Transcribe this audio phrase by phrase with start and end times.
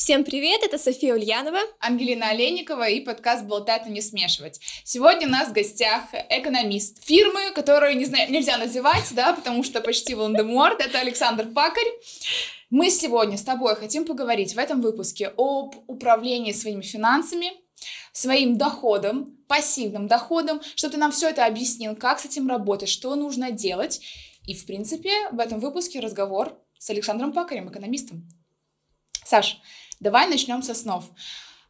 [0.00, 4.58] Всем привет, это София Ульянова, Ангелина Олейникова и подкаст «Болтать, но не смешивать».
[4.82, 9.82] Сегодня у нас в гостях экономист фирмы, которую не знаю, нельзя называть, да, потому что
[9.82, 11.86] почти Волан-де-Морт, это Александр Пакарь.
[12.70, 17.52] Мы сегодня с тобой хотим поговорить в этом выпуске об управлении своими финансами,
[18.12, 23.14] своим доходом, пассивным доходом, чтобы ты нам все это объяснил, как с этим работать, что
[23.16, 24.00] нужно делать.
[24.46, 28.26] И, в принципе, в этом выпуске разговор с Александром Пакарем, экономистом.
[29.30, 29.60] Саш,
[30.00, 31.04] Давай начнем со снов.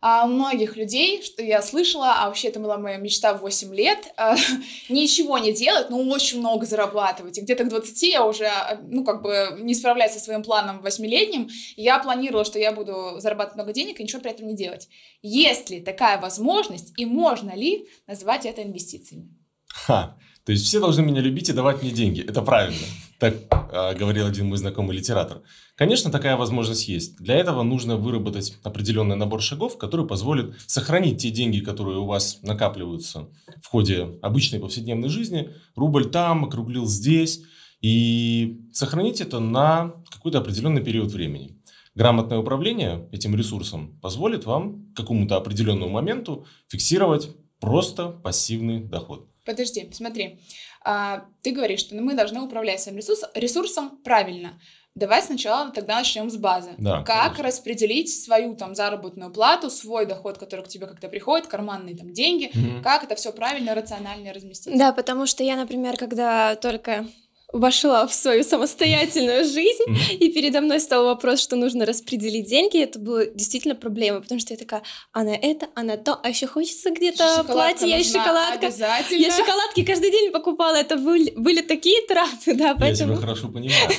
[0.03, 3.75] А у многих людей, что я слышала, а вообще это была моя мечта в 8
[3.75, 4.35] лет, а,
[4.89, 7.37] ничего не делать, но очень много зарабатывать.
[7.37, 10.81] И где-то к 20 я уже, а, ну, как бы не справляюсь со своим планом
[10.81, 11.51] восьмилетним.
[11.77, 14.89] Я планировала, что я буду зарабатывать много денег и ничего при этом не делать.
[15.21, 19.37] Есть ли такая возможность и можно ли назвать это инвестициями?
[19.67, 22.23] Ха, то есть все должны меня любить и давать мне деньги.
[22.27, 22.87] Это правильно.
[23.21, 25.43] Так э, говорил один мой знакомый литератор.
[25.75, 27.17] Конечно, такая возможность есть.
[27.19, 32.41] Для этого нужно выработать определенный набор шагов, который позволит сохранить те деньги, которые у вас
[32.43, 33.29] накапливаются
[33.63, 35.51] в ходе обычной повседневной жизни.
[35.77, 37.43] Рубль там, округлил здесь.
[37.83, 41.59] И сохранить это на какой-то определенный период времени.
[41.95, 49.30] Грамотное управление этим ресурсом позволит вам к какому-то определенному моменту фиксировать просто пассивный доход.
[49.45, 50.41] Подожди, смотри.
[50.85, 54.61] А, ты говоришь, что мы должны управлять своим ресурс, ресурсом правильно.
[54.97, 56.71] Давай сначала тогда начнем с базы.
[56.79, 57.45] Да, как конечно.
[57.45, 62.51] распределить свою там заработную плату, свой доход, который к тебе как-то приходит, карманные там деньги,
[62.53, 62.83] Мгм.
[62.83, 64.77] как это все правильно, рационально разместить?
[64.77, 67.07] Да, потому что я, например, когда только
[67.53, 72.99] вошла в свою самостоятельную жизнь, и передо мной стал вопрос, что нужно распределить деньги, это
[72.99, 76.47] было действительно проблема, потому что я такая, а на это, а на то, а еще
[76.47, 78.67] хочется где-то Шоколадка платье, я шоколадка.
[78.67, 79.23] Обязательно.
[79.23, 83.15] Я шоколадки каждый день покупала, это были, были такие траты, да, Я поэтому...
[83.15, 83.91] тебя хорошо понимаю.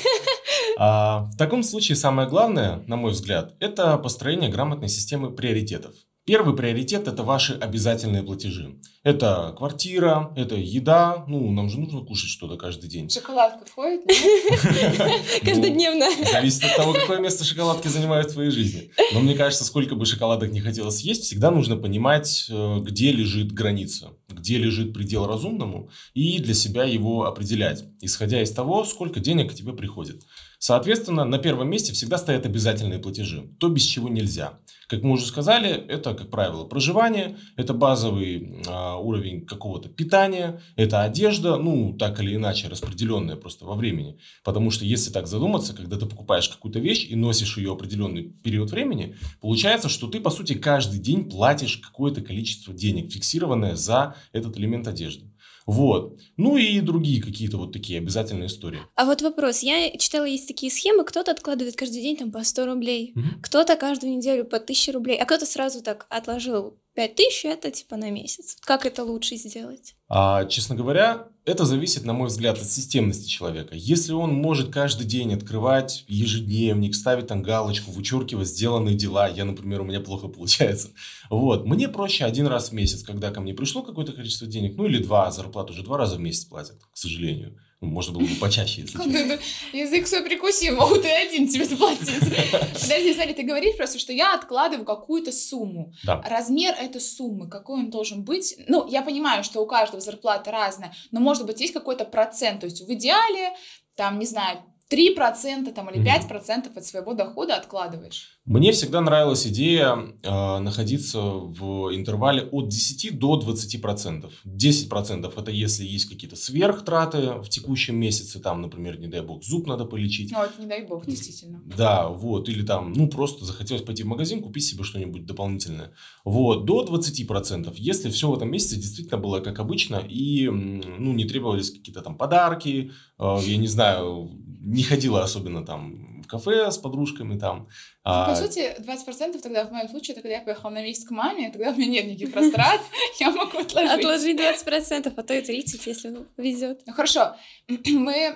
[0.77, 5.93] А, в таком случае самое главное, на мой взгляд, это построение грамотной системы приоритетов.
[6.23, 8.75] Первый приоритет– это ваши обязательные платежи.
[9.01, 11.25] Это квартира, это еда.
[11.27, 13.09] Ну, нам же нужно кушать что-то каждый день.
[13.09, 14.01] Шоколадка входит?
[15.43, 16.05] Каждодневно.
[16.15, 18.91] Ну, зависит от того, какое место шоколадки занимают в твоей жизни.
[19.13, 23.51] Но мне кажется, сколько бы шоколадок не хотелось съесть, всегда нужно понимать, э, где лежит
[23.51, 29.53] граница, где лежит предел разумному, и для себя его определять, исходя из того, сколько денег
[29.53, 30.21] к тебе приходит.
[30.63, 34.59] Соответственно, на первом месте всегда стоят обязательные платежи, то без чего нельзя.
[34.87, 41.01] Как мы уже сказали, это, как правило, проживание, это базовый а, уровень какого-то питания, это
[41.01, 44.19] одежда, ну, так или иначе, распределенная просто во времени.
[44.43, 48.69] Потому что если так задуматься, когда ты покупаешь какую-то вещь и носишь ее определенный период
[48.69, 54.59] времени, получается, что ты, по сути, каждый день платишь какое-то количество денег, фиксированное за этот
[54.59, 55.30] элемент одежды.
[55.65, 56.19] Вот.
[56.37, 58.79] Ну и другие какие-то вот такие обязательные истории.
[58.95, 62.65] А вот вопрос, я читала, есть такие схемы, кто-то откладывает каждый день там по 100
[62.65, 63.41] рублей, Мгм.
[63.41, 68.09] кто-то каждую неделю по 1000 рублей, а кто-то сразу так отложил 5000, это типа на
[68.11, 68.57] месяц.
[68.61, 69.95] Как это лучше сделать?
[70.09, 73.75] А, честно говоря, это зависит, на мой взгляд, от системности человека.
[73.75, 79.81] Если он может каждый день открывать ежедневник, ставить там галочку, вычеркивать сделанные дела, я, например,
[79.81, 80.89] у меня плохо получается.
[81.29, 81.65] Вот.
[81.65, 85.01] Мне проще один раз в месяц, когда ко мне пришло какое-то количество денег, ну или
[85.01, 87.57] два, зарплату уже два раза в месяц платят, к сожалению.
[87.81, 89.39] Можно было бы почаще, если честно.
[89.73, 92.19] Язык свой прикуси, могут и один тебе заплатить.
[92.51, 95.91] Подожди, смотри, ты говоришь просто, что я откладываю какую-то сумму.
[96.03, 96.21] Да.
[96.21, 98.55] Размер этой суммы, какой он должен быть?
[98.67, 102.59] Ну, я понимаю, что у каждого зарплата разная, но, может быть, есть какой-то процент.
[102.61, 103.51] То есть в идеале,
[103.95, 104.59] там, не знаю,
[104.91, 106.05] 3% там, или Мгм.
[106.07, 108.40] 5% от своего дохода откладываешь.
[108.45, 114.31] Мне всегда нравилась идея э, находиться в интервале от 10 до 20%.
[114.45, 119.67] 10% это если есть какие-то сверхтраты в текущем месяце, там, например, не дай бог, зуб
[119.67, 120.31] надо полечить.
[120.31, 121.61] Ну, это не дай бог, действительно.
[121.77, 125.91] Да, вот, или там, ну, просто захотелось пойти в магазин, купить себе что-нибудь дополнительное.
[126.25, 131.25] Вот, до 20%, если все в этом месяце действительно было как обычно, и, ну, не
[131.25, 137.37] требовались какие-то там подарки, э, я не знаю, не ходила особенно там кафе с подружками
[137.37, 137.67] там.
[138.05, 141.05] Ну, а, По сути, 20% тогда в моем случае, это когда я поехала на месяц
[141.05, 142.81] к маме, тогда у меня нет никаких растрат,
[143.19, 143.91] я могу отложить.
[143.91, 146.81] Отложить 20%, а то и 30%, если везет.
[146.87, 147.35] Ну хорошо,
[147.85, 148.35] мы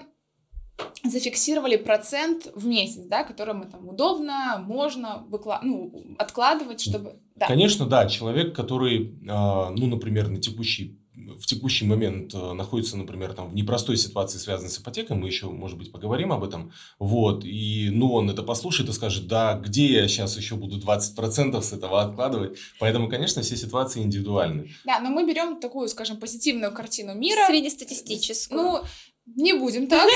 [1.04, 7.20] зафиксировали процент в месяц, да, который мы там удобно, можно выкла- ну, откладывать, чтобы...
[7.36, 7.48] Да.
[7.48, 13.34] Конечно, да, человек, который, а, ну, например, на текущий в текущий момент э, находится, например,
[13.34, 17.44] там, в непростой ситуации, связанной с ипотекой, мы еще, может быть, поговорим об этом, вот,
[17.46, 21.74] и, ну, он это послушает и скажет, да, где я сейчас еще буду 20% с
[21.74, 24.72] этого откладывать, поэтому, конечно, все ситуации индивидуальны.
[24.86, 27.46] Да, но мы берем такую, скажем, позитивную картину мира.
[27.48, 28.62] Среднестатистическую.
[28.62, 28.84] Ну,
[29.26, 30.10] не будем так.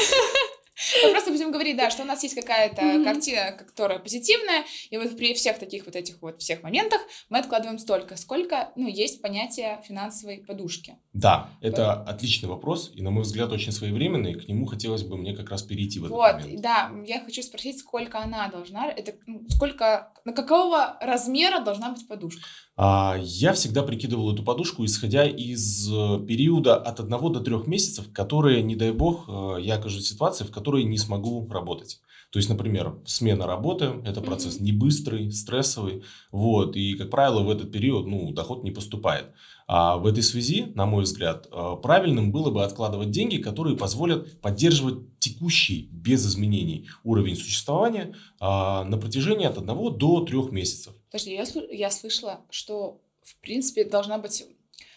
[1.04, 3.04] Мы просто будем говорить, да, что у нас есть какая-то mm-hmm.
[3.04, 7.80] картина, которая позитивная, и вот при всех таких вот этих вот всех моментах мы откладываем
[7.80, 10.98] столько, сколько, ну, есть понятие финансовой подушки.
[11.14, 12.10] Да, это вот.
[12.10, 15.64] отличный вопрос, и, на мой взгляд, очень своевременный, к нему хотелось бы мне как раз
[15.64, 16.62] перейти в этот вот, момент.
[16.62, 22.08] да, я хочу спросить, сколько она должна, это ну, сколько, на какого размера должна быть
[22.08, 22.42] подушка?
[22.82, 28.06] А, я всегда прикидывал эту подушку, исходя из э, периода от одного до трех месяцев,
[28.14, 32.00] которые, не дай бог, э, я окажусь в ситуации, в которой не смогу работать.
[32.32, 37.50] То есть, например, смена работы– это процесс не быстрый, стрессовый, вот, и, как правило, в
[37.50, 39.26] этот период, ну, доход не поступает.
[39.68, 44.40] А в этой связи, на мой взгляд, э, правильным было бы откладывать деньги, которые позволят
[44.40, 50.94] поддерживать текущий, без изменений, уровень существования а, на протяжении от одного до трех месяцев.
[51.12, 54.46] Подожди, я, я слышала, что, в принципе, должна быть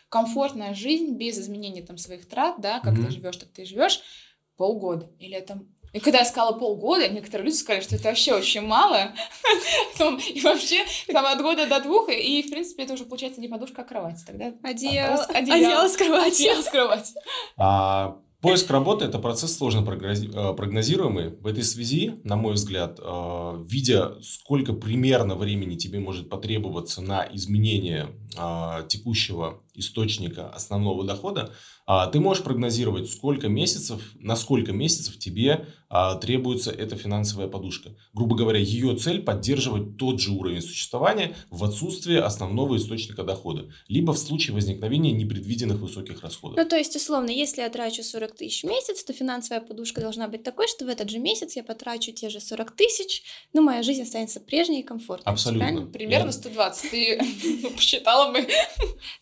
[0.08, 3.06] комфортная жизнь без изменения там своих трат, да, как mm-hmm.
[3.06, 4.02] ты живешь, так ты живешь,
[4.56, 5.10] полгода.
[5.18, 5.62] Или это
[5.92, 9.12] и когда я сказала полгода, некоторые люди сказали, что это вообще очень мало.
[10.34, 13.82] И вообще, там от года до двух, и, в принципе, это уже получается не подушка,
[13.82, 14.18] а кровать.
[14.26, 16.42] Тогда одеяло, одеяло с кровати.
[16.42, 17.14] Одеяло с кровати.
[17.58, 21.28] А, Поиск работы– это процесс сложно э, прогнозируемый.
[21.28, 27.24] В этой связи, на мой взгляд, э, видя, сколько примерно времени тебе может потребоваться на
[27.32, 31.52] изменение э, текущего источника основного дохода,
[31.84, 37.90] а, ты можешь прогнозировать, сколько месяцев, на сколько месяцев тебе а, требуется эта финансовая подушка.
[38.12, 44.12] Грубо говоря, ее цель поддерживать тот же уровень существования в отсутствии основного источника дохода, либо
[44.12, 46.56] в случае возникновения непредвиденных высоких расходов.
[46.56, 50.28] Ну, то есть, условно, если я трачу 40 тысяч в месяц, то финансовая подушка должна
[50.28, 53.82] быть такой, что в этот же месяц я потрачу те же 40 тысяч, но моя
[53.82, 55.32] жизнь останется прежней и комфортной.
[55.32, 55.66] Абсолютно.
[55.66, 55.90] Правильно?
[55.90, 56.32] Примерно я...
[56.32, 56.90] 120.
[56.90, 57.20] Ты
[57.74, 58.46] посчитала бы.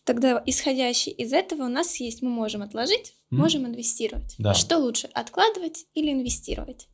[0.05, 3.37] Тогда, исходящий из этого, у нас есть, мы можем отложить, mm.
[3.37, 4.35] можем инвестировать.
[4.39, 4.55] Да.
[4.55, 6.89] Что лучше, откладывать или инвестировать?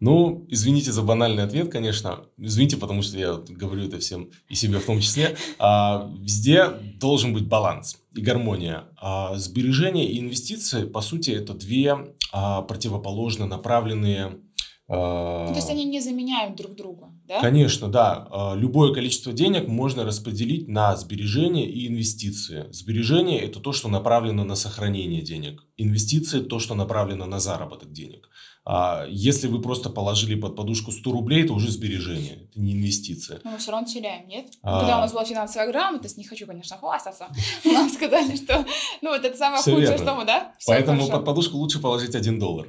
[0.00, 2.26] Ну, извините за банальный ответ, конечно.
[2.36, 5.36] Извините, потому что я говорю это всем и себе в том числе.
[5.58, 6.66] А, везде
[7.00, 8.84] должен быть баланс и гармония.
[8.96, 11.96] А, сбережения и инвестиции, по сути, это две
[12.32, 14.40] а, противоположно направленные
[14.86, 17.40] то есть они не заменяют друг друга, да?
[17.40, 18.28] Конечно, да.
[18.30, 22.66] А, любое количество денег можно распределить на сбережения и инвестиции.
[22.70, 25.64] Сбережения– это то, что направлено на сохранение денег.
[25.78, 28.28] Инвестиции– то, что направлено на заработок денег.
[28.66, 33.40] А если вы просто положили под подушку 100 рублей, это уже сбережение, это не инвестиция.
[33.44, 34.52] Но мы все равно теряем, нет?
[34.62, 34.80] А...
[34.80, 37.28] Когда у нас была финансовая грамотность, не хочу, конечно, хвастаться,
[37.64, 38.64] нам сказали, что
[39.02, 40.54] ну вот это самое худшее, что мы, да?
[40.66, 42.68] Поэтому под подушку лучше положить 1 доллар.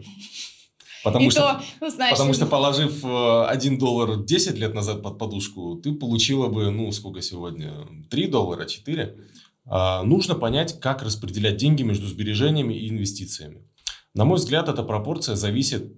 [1.06, 5.04] Потому, и что, то, ну, знаешь, потому что, положив 1 э, доллар 10 лет назад
[5.04, 9.16] под подушку, ты получила бы, ну, сколько сегодня, 3 доллара, 4.
[9.68, 13.62] А, нужно понять, как распределять деньги между сбережениями и инвестициями.
[14.16, 15.94] На мой взгляд, эта пропорция зависит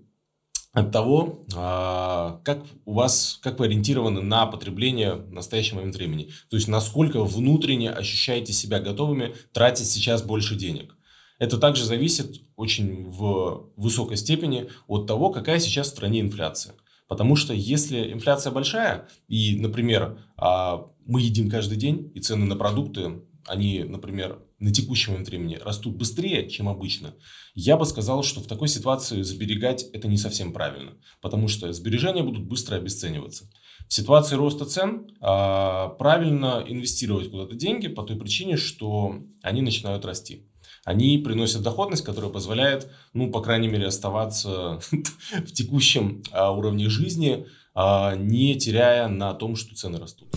[0.73, 6.31] от того, а, как у вас, как вы ориентированы на потребление в настоящий момент времени.
[6.49, 10.96] То есть, насколько внутренне ощущаете себя готовыми тратить сейчас больше денег.
[11.39, 16.75] Это также зависит очень в высокой степени от того, какая сейчас в стране инфляция.
[17.07, 22.55] Потому что если инфляция большая, и, например, а, мы едим каждый день, и цены на
[22.55, 27.13] продукты, они, например, на текущем времени растут быстрее, чем обычно,
[27.53, 32.23] я бы сказал, что в такой ситуации сберегать это не совсем правильно, потому что сбережения
[32.23, 33.49] будут быстро обесцениваться.
[33.87, 40.03] В ситуации роста цен а, правильно инвестировать куда-то деньги по той причине, что они начинают
[40.03, 40.47] расти
[40.87, 47.45] они приносят доходность, которая позволяет, ну, по крайней мере, оставаться в текущем а, уровне жизни,
[47.75, 50.29] а, не теряя на том, что цены растут.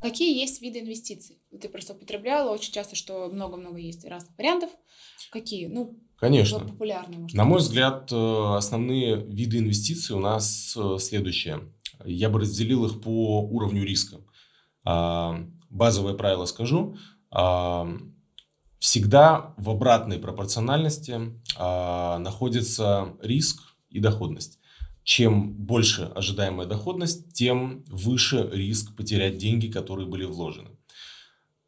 [0.00, 1.38] Какие есть виды инвестиций?
[1.60, 4.70] Ты просто употребляла очень часто, что много-много есть разных вариантов.
[5.30, 5.66] Какие?
[5.66, 6.58] Ну, Конечно.
[6.58, 11.60] Популярные, может На мой взгляд, э, основные виды инвестиций у нас э, следующие.
[12.04, 14.16] Я бы разделил их по уровню риска.
[14.84, 16.96] А, базовое правило скажу
[18.78, 21.12] всегда в обратной пропорциональности
[21.58, 24.58] э, находится риск и доходность.
[25.02, 30.70] Чем больше ожидаемая доходность, тем выше риск потерять деньги, которые были вложены.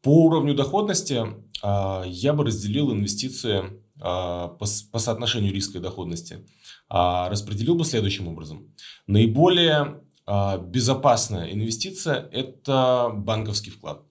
[0.01, 1.25] По уровню доходности
[1.63, 6.45] э, я бы разделил инвестиции э, по, по соотношению риска и доходности.
[6.89, 8.73] Э, распределил бы следующим образом.
[9.07, 14.08] Наиболее э, безопасная инвестиция– это банковский вклад.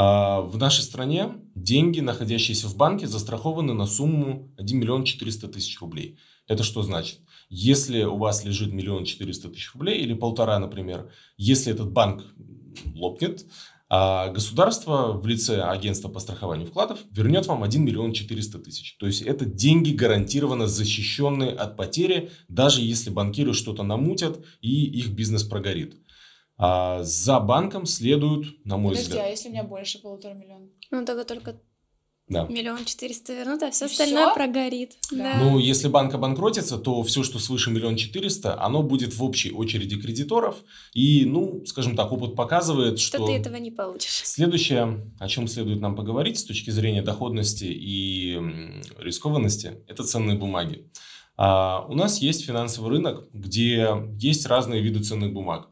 [0.00, 5.80] А, в нашей стране деньги, находящиеся в банке, застрахованы на сумму 1 миллион 400 тысяч
[5.80, 6.20] рублей.
[6.46, 7.18] Это что значит?
[7.50, 12.24] Если у вас лежит миллион четыреста тысяч рублей или полтора, например, если этот банк
[12.94, 13.44] лопнет,
[13.90, 18.96] А государство в лице агентства по страхованию вкладов вернет вам 1 миллион 400 тысяч.
[18.98, 25.08] То есть это деньги гарантированно защищенные от потери, даже если банкиры что-то намутят и их
[25.08, 25.96] бизнес прогорит.
[26.60, 29.26] А за банком следуют, на мой Подожди, взгляд...
[29.26, 30.66] а если у меня больше полутора миллиона?
[30.90, 31.60] Ну, тогда только
[32.26, 32.46] Да.
[32.48, 34.34] миллион четыреста вернут, а все И остальное всё?
[34.34, 34.96] прогорит.
[35.12, 35.16] Да.
[35.18, 35.38] Да.
[35.40, 40.00] Ну, если банк обанкротится, то все, что свыше миллион четыреста, оно будет в общей очереди
[40.00, 40.56] кредиторов.
[40.94, 43.26] И, ну, скажем так, опыт показывает, что что...
[43.28, 44.20] ты этого не получишь.
[44.24, 48.36] Следующее, о чем следует нам поговорить с точки зрения доходности и
[48.98, 50.90] рискованности, это ценные бумаги.
[51.36, 53.88] А, у нас есть финансовый рынок, где
[54.18, 55.68] есть разные виды ценных бумаг.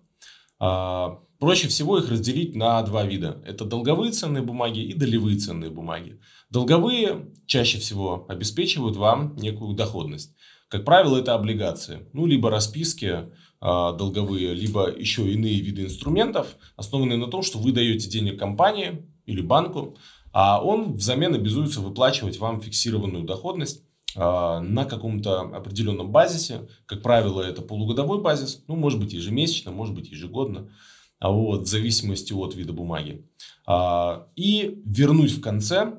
[0.59, 3.43] А, проще всего их разделить на два вида.
[3.47, 6.21] Это долговые ценные бумаги и долевые ценные бумаги.
[6.51, 10.35] Долговые чаще всего обеспечивают вам некую доходность.
[10.69, 17.19] Как правило, это облигации, ну, либо расписки а, долговые, либо еще иные виды инструментов, основанные
[17.19, 19.97] на том, что вы даете денег компании или банку,
[20.33, 23.86] а он взамен обязуется выплачивать вам фиксированную доходность
[24.17, 26.69] на каком-то определенном базисе.
[26.87, 30.71] Как правило, это полугодовой базис, ну, может быть, ежемесячно, может быть, ежегодно,
[31.19, 33.27] а вот, в зависимости от вида бумаги.
[33.67, 35.95] А, И вернуть в конце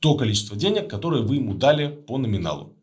[0.00, 2.74] то количество денег, которое вы ему дали по номиналу.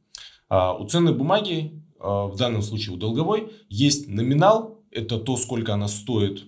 [0.49, 5.87] А, У ценной бумаги, в данном случае у долговой, есть номинал, это то, сколько она
[5.87, 6.45] стоит,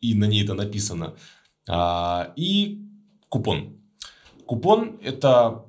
[0.00, 1.14] и на ней это написано,
[2.36, 2.80] и
[3.28, 3.76] купон.
[4.46, 5.64] Купон– это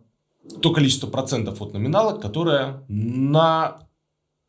[0.61, 3.87] то количество процентов от номинала, которое на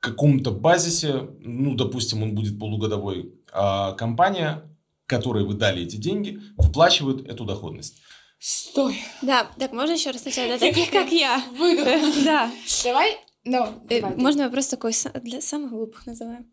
[0.01, 4.63] каком-то базисе, ну, допустим, он будет полугодовой, а компания,
[5.07, 8.03] которой вы дали эти деньги, выплачивает эту доходность.
[8.39, 8.99] Стой.
[9.23, 11.45] Да, так можно еще раз сначала для таких, как я?
[11.59, 12.03] Выдох.
[12.25, 12.51] Да.
[12.83, 13.17] Давай.
[13.45, 14.01] Ну, Э.
[14.17, 16.51] Можно вопрос такой для самых глупых называем.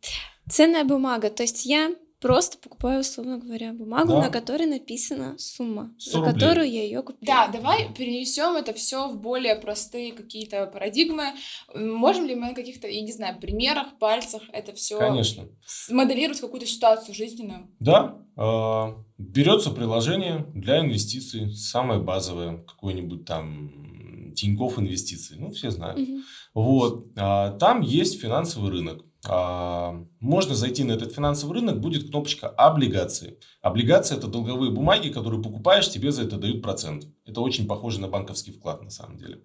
[0.50, 4.21] Ценная бумага, то есть я просто покупаю, условно говоря, бумагу, Да.
[4.23, 6.33] на которой написана сумма, 100 за рублей.
[6.33, 7.25] которую я ее купила.
[7.25, 11.33] Да, давай перенесем это все в более простые какие-то парадигмы.
[11.73, 15.47] Можем ли мы на каких-то, я не знаю, примерах, пальцах это все Конечно.
[15.89, 17.67] моделировать какую-то ситуацию жизненную?
[17.79, 25.99] Да, э, берется приложение для инвестиций, самое базовое, какой-нибудь там Тинькофф инвестиции, ну, все знают.
[25.99, 26.23] Мгм.
[26.53, 29.03] Вот, а, там есть финансовый рынок.
[29.31, 33.38] А, Можно зайти на этот финансовый рынок, будет кнопочка облигации.
[33.62, 37.05] Облигации это долговые бумаги, которые покупаешь, тебе за это дают процент.
[37.25, 39.41] Это очень похоже на банковский вклад на самом деле.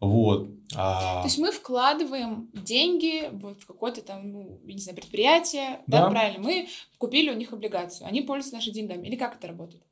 [0.00, 0.48] Вот.
[0.74, 6.02] а, То есть мы вкладываем деньги вот в какое-то там, ну, не знаю, предприятие, да,
[6.04, 6.10] Да.
[6.10, 9.06] правильно, мы купили у них облигацию, они пользуются нашими деньгами.
[9.06, 9.82] Или как это работает?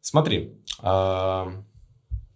[0.00, 1.52] Смотри, а,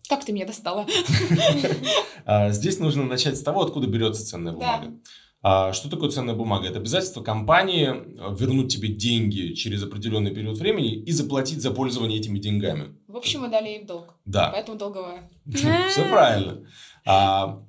[0.08, 0.86] Как ты меня достала?
[2.50, 4.92] Здесь нужно начать с того, откуда берется ценная бумага.
[5.40, 6.66] Что такое ценная бумага?
[6.66, 12.18] Это обязательство компании э, вернуть тебе деньги через определенный период времени и заплатить за пользование
[12.18, 12.96] этими деньгами.
[13.06, 15.30] В общем, мы дали ей в долг, Да, поэтому долговая.
[15.88, 16.66] все правильно.
[17.06, 17.62] А,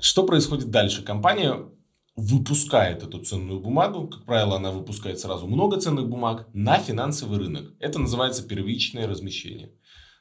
[0.00, 1.02] Что происходит дальше?
[1.02, 1.66] Компания
[2.16, 7.72] выпускает эту ценную бумагу, как правило, она выпускает сразу много ценных бумаг на финансовый рынок.
[7.80, 9.72] Это называется первичное размещение.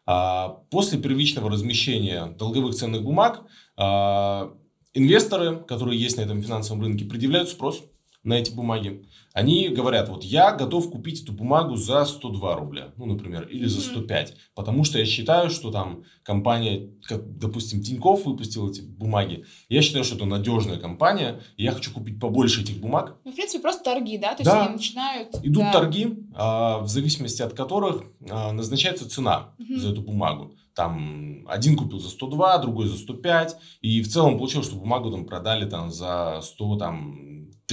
[0.05, 3.41] А, После первичного размещения долговых ценных бумаг
[3.77, 4.53] а,
[4.93, 7.83] инвесторы, которые есть на этом финансовом рынке, предъявляют спрос
[8.23, 9.05] на эти бумаги.
[9.33, 13.79] Они говорят, вот я готов купить эту бумагу за 102 рубля, ну, например, или за
[13.79, 13.89] Мгм.
[14.05, 19.81] 105, потому что я считаю, что там компания, как, допустим, Тинькофф выпустил эти бумаги, я
[19.81, 23.17] считаю, что это надежная компания, и я хочу купить побольше этих бумаг.
[23.25, 24.35] Ну, в принципе, просто торги, да?
[24.35, 24.65] То есть Да.
[24.65, 25.35] они начинают...
[25.43, 25.71] Идут да.
[25.71, 29.79] торги, а, в зависимости от которых а, назначается цена Мгм.
[29.79, 30.53] за эту бумагу.
[30.75, 33.57] Там один купил за 102, другой за 105.
[33.81, 36.39] И в целом получилось, что бумагу там продали там за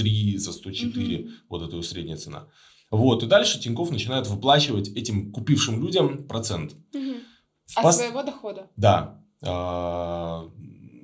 [0.01, 1.29] 103, за 104.
[1.49, 2.47] Вот это ее средняя цена.
[2.89, 6.75] Вот, и дальше Тиньков начинает выплачивать этим купившим людям процент.
[6.93, 8.67] В От пос- своего дохода.
[8.75, 9.21] Да.
[9.43, 10.49] а,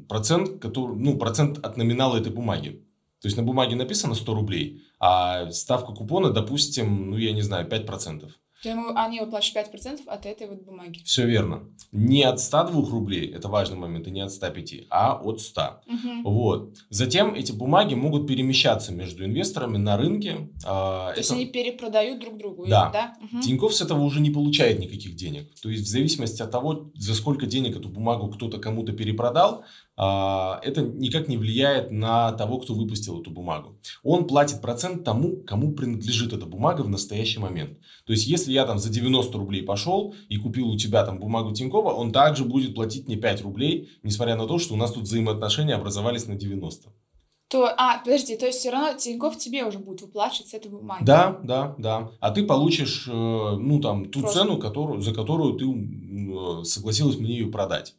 [0.10, 2.82] Процент, который, ну, процент от номинала этой бумаги.
[3.22, 7.68] То есть на бумаге написано 100 рублей, а ставка купона, допустим, ну, я не знаю,
[7.68, 8.30] 5%.
[8.64, 11.00] То ему- они выплачивают 5% от этой вот бумаги.
[11.06, 11.64] Все верно.
[11.92, 15.82] Не от 102 рублей, это важный момент, и не от 105, а от 100.
[15.86, 16.24] Мгм.
[16.24, 16.76] Вот.
[16.90, 20.50] Затем эти бумаги могут перемещаться между инвесторами на рынке.
[20.66, 22.66] А, То есть это- они перепродают друг другу.
[22.68, 22.90] Да.
[22.92, 23.16] да?
[23.22, 23.42] Мгм.
[23.42, 25.54] Тинькофф с этого уже не получает никаких денег.
[25.62, 29.64] То есть в зависимости от того, за сколько денег эту бумагу кто-то кому-то перепродал,
[29.98, 33.80] это никак не влияет на того, кто выпустил эту бумагу.
[34.04, 37.80] Он платит процент тому, кому принадлежит эта бумага в настоящий момент.
[38.06, 41.52] То есть если я там за 90 рублей пошел и купил у тебя там бумагу
[41.52, 45.04] Тинькова, он также будет платить мне 5 рублей, несмотря на то, что у нас тут
[45.04, 46.90] взаимоотношения образовались на 90.
[47.50, 51.06] То, а, подожди, то есть все равно Тинькофф тебе уже будет выплачивать с этой бумаги?
[51.06, 52.12] Да, да, да.
[52.20, 54.40] А ты получишь, э, ну, там, ту Просто.
[54.40, 57.96] цену, которую, за которую ты э, согласилась мне ее продать.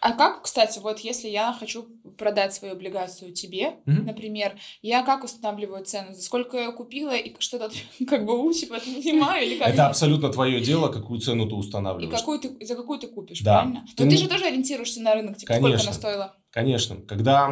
[0.00, 1.86] А как, кстати, вот если я хочу
[2.18, 4.04] продать свою облигацию тебе, Мгм.
[4.04, 4.52] например,
[4.82, 6.12] я как устанавливаю цену?
[6.14, 7.70] За сколько я купила и что-то
[8.06, 9.68] как бы лучше понимаю или как?
[9.68, 12.18] Это абсолютно твое дело, какую цену ты И устанавливаешь.
[12.18, 13.60] какую ты, за какую ты купишь, Да.
[13.60, 13.86] правильно?
[13.96, 15.88] Ты Но ты не- же тоже ориентируешься на рынок, типа, сколько Конечно.
[15.88, 16.36] она стоила?
[16.50, 17.48] Конечно, когда,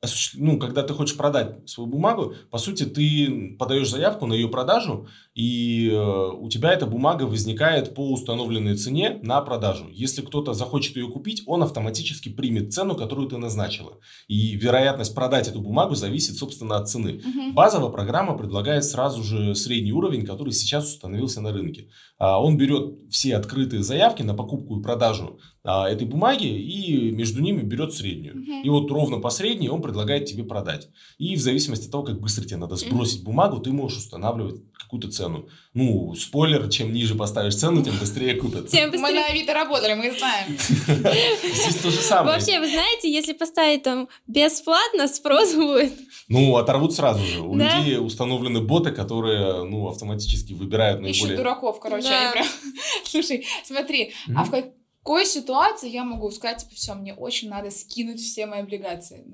[0.00, 4.48] осуществ- ну, когда ты хочешь продать свою бумагу, по сути, ты подаешь заявку на ее
[4.48, 9.86] продажу, и э, у тебя эта бумага возникает по установленной цене на продажу.
[9.92, 13.98] Если кто-то захочет ее купить, он автоматически примет цену, которую ты назначила.
[14.26, 17.22] И вероятность продать эту бумагу зависит, собственно, от цены.
[17.24, 17.54] Мгм.
[17.54, 21.88] Базовая программа предлагает сразу же средний уровень, который сейчас установился на рынке.
[22.18, 27.40] А, Он берет все открытые заявки на покупку и продажу а, этой бумаги и между
[27.42, 28.38] ними берет среднюю.
[28.38, 28.62] Мгм.
[28.64, 30.88] И вот ровно по средней он предлагает тебе продать.
[31.18, 35.10] И в зависимости от того, как быстро тебе надо сбросить бумагу, ты можешь устанавливать какую-то
[35.10, 35.48] цену.
[35.74, 38.68] Ну, спойлер, чем ниже поставишь цену, тем быстрее купят.
[38.68, 39.20] Тем Мы быстрее.
[39.20, 40.58] на Авито работали, мы знаем.
[40.58, 42.36] Здесь то же самое.
[42.36, 45.92] Вообще, вы знаете, если поставить там бесплатно, спрос будет.
[46.28, 47.40] Ну, оторвут сразу же.
[47.40, 47.78] У Да.
[47.78, 51.36] людей установлены боты, которые, ну, автоматически выбирают Ищут наиболее...
[51.38, 52.08] дураков, короче.
[52.08, 52.22] Да.
[52.22, 52.46] они прям-
[53.04, 58.20] Слушай, смотри, а в какой ситуации я могу сказать, типа, все, мне очень надо скинуть
[58.20, 59.24] все мои облигации?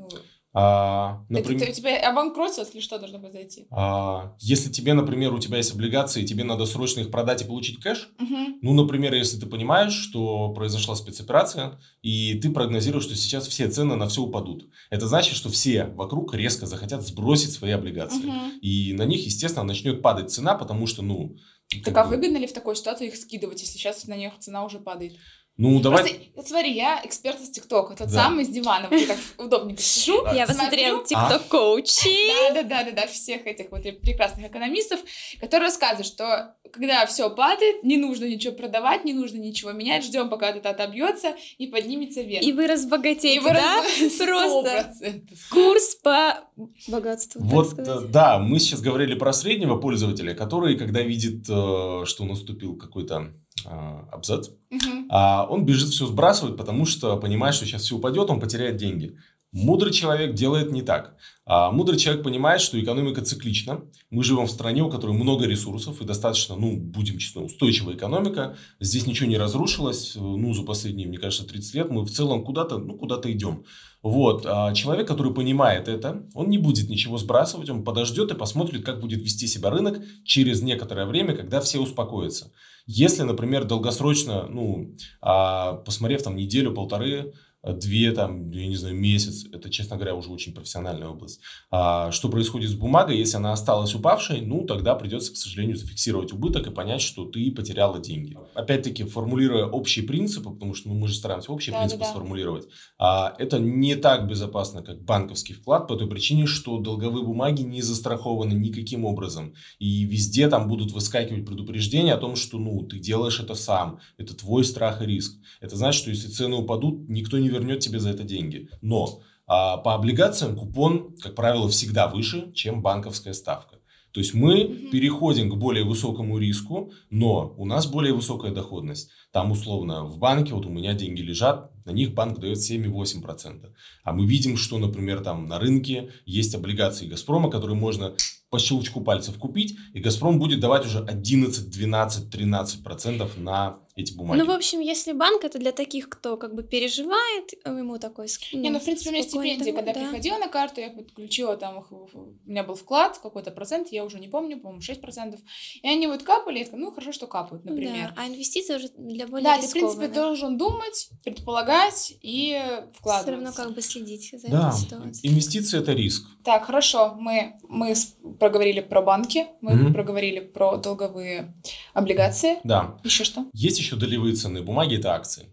[0.56, 3.66] А, это например, ты- у тебя обанкротство или что должно произойти?
[3.72, 7.80] А, если тебе, например, у тебя есть облигации, тебе надо срочно их продать и получить
[7.80, 8.58] кэш, Мгм.
[8.62, 13.96] ну, например, если ты понимаешь, что произошла спецоперация, и ты прогнозируешь, что сейчас все цены
[13.96, 18.26] на все упадут, это значит, что все вокруг резко захотят сбросить свои облигации.
[18.26, 18.58] Мгм.
[18.62, 21.36] И на них, естественно, начнет падать цена, потому что, ну...
[21.84, 24.78] Так а выгодно ли в такой ситуации их скидывать, если сейчас на них цена уже
[24.78, 25.14] падает?
[25.56, 26.30] Ну, давай...
[26.34, 28.24] Просто, смотри, я эксперт из ТикТока, тот Да.
[28.24, 30.24] самый с дивана, вот я так удобненько сижу.
[30.26, 30.46] Я смотрю.
[30.46, 32.28] посмотрела TikTok коучи.
[32.52, 34.98] Да, да, да, да, да, всех этих вот прекрасных экономистов,
[35.40, 40.28] которые рассказывают, что когда все падает, не нужно ничего продавать, не нужно ничего менять, ждем,
[40.28, 42.42] пока это отобьется и поднимется вверх.
[42.44, 43.82] И вы разбогатеете, И вы да?
[44.18, 45.22] Просто 100%.
[45.52, 46.40] курс по
[46.88, 52.24] богатству, Вот, э, да, мы сейчас говорили про среднего пользователя, который, когда видит, э, что
[52.24, 53.32] наступил какой-то
[53.66, 55.06] абзац, Мгм.
[55.10, 59.16] а он бежит все сбрасывать, потому что понимает, что сейчас все упадет, он потеряет деньги.
[59.52, 61.14] Мудрый человек делает не так.
[61.46, 63.82] А мудрый человек понимает, что экономика циклична.
[64.10, 68.56] Мы живем в стране, у которой много ресурсов и достаточно, ну, будем честны, устойчивая экономика.
[68.80, 70.16] Здесь ничего не разрушилось.
[70.16, 73.64] Ну, за последние, мне кажется, 30 лет мы в целом куда-то, ну, куда-то идем.
[74.02, 74.44] Вот.
[74.44, 79.00] А человек, который понимает это, он не будет ничего сбрасывать, он подождет и посмотрит, как
[79.00, 82.50] будет вести себя рынок через некоторое время, когда все успокоятся.
[82.86, 87.32] Если, например, долгосрочно, ну, а, посмотрев там неделю-полторы,
[87.72, 91.40] две, там, я не знаю, месяц, это, честно говоря, уже очень профессиональная область.
[91.70, 96.32] А, что происходит с бумагой, если она осталась упавшей, ну, тогда придется, к сожалению, зафиксировать
[96.32, 98.36] убыток и понять, что ты потеряла деньги.
[98.54, 102.10] Опять-таки, формулируя общие принципы, потому что ну, мы же стараемся общие Да, принципы да, да.
[102.12, 107.62] сформулировать, а, это не так безопасно, как банковский вклад, по той причине, что долговые бумаги
[107.62, 109.54] не застрахованы никаким образом.
[109.78, 114.34] И везде там будут выскакивать предупреждения о том, что ну, ты делаешь это сам, это
[114.36, 115.38] твой страх и риск.
[115.60, 118.68] Это значит, что если цены упадут, никто не вернет тебе за это деньги.
[118.82, 123.76] Но а, по облигациям купон, как правило, всегда выше, чем банковская ставка.
[124.12, 124.90] То есть мы Мгм.
[124.92, 129.10] переходим к более высокому риску, но у нас более высокая доходность.
[129.32, 133.72] Там условно в банке, вот у меня деньги лежат, на них банк дает 7,8%.
[134.04, 138.14] А мы видим, что, например, там на рынке есть облигации Газпрома, которые можно
[138.54, 144.38] по щелчку пальцев купить, и Газпром будет давать уже 11, 12, 13% на эти бумаги.
[144.40, 148.26] Ну, в общем, если банк это для таких, кто как бы переживает, ему такой...
[148.26, 150.00] ск- Не, ну, в принципе, у меня стипендия, когда да.
[150.00, 154.26] приходила на карту, я подключила там, у меня был вклад, какой-то процент, я уже не
[154.28, 155.38] помню, по-моему, 6%.
[155.82, 158.12] И они вот капали, я такая, ну, хорошо, что капают, Ну например.
[158.16, 162.60] Да, а инвестиции уже для более Да, ты, в принципе, должен думать, предполагать и
[162.94, 163.22] вкладываться.
[163.22, 165.32] Все равно как бы следить за Да, этой ситуацией.
[165.32, 166.24] инвестиции это риск.
[166.44, 169.94] Так, хорошо, мы, мы с- проговорили про банки, мы Мгм.
[169.94, 171.54] проговорили про долговые
[171.94, 172.58] облигации.
[172.62, 172.98] Да.
[173.04, 173.46] Еще что?
[173.54, 175.46] Есть еще долевые ценные бумаги, это акции.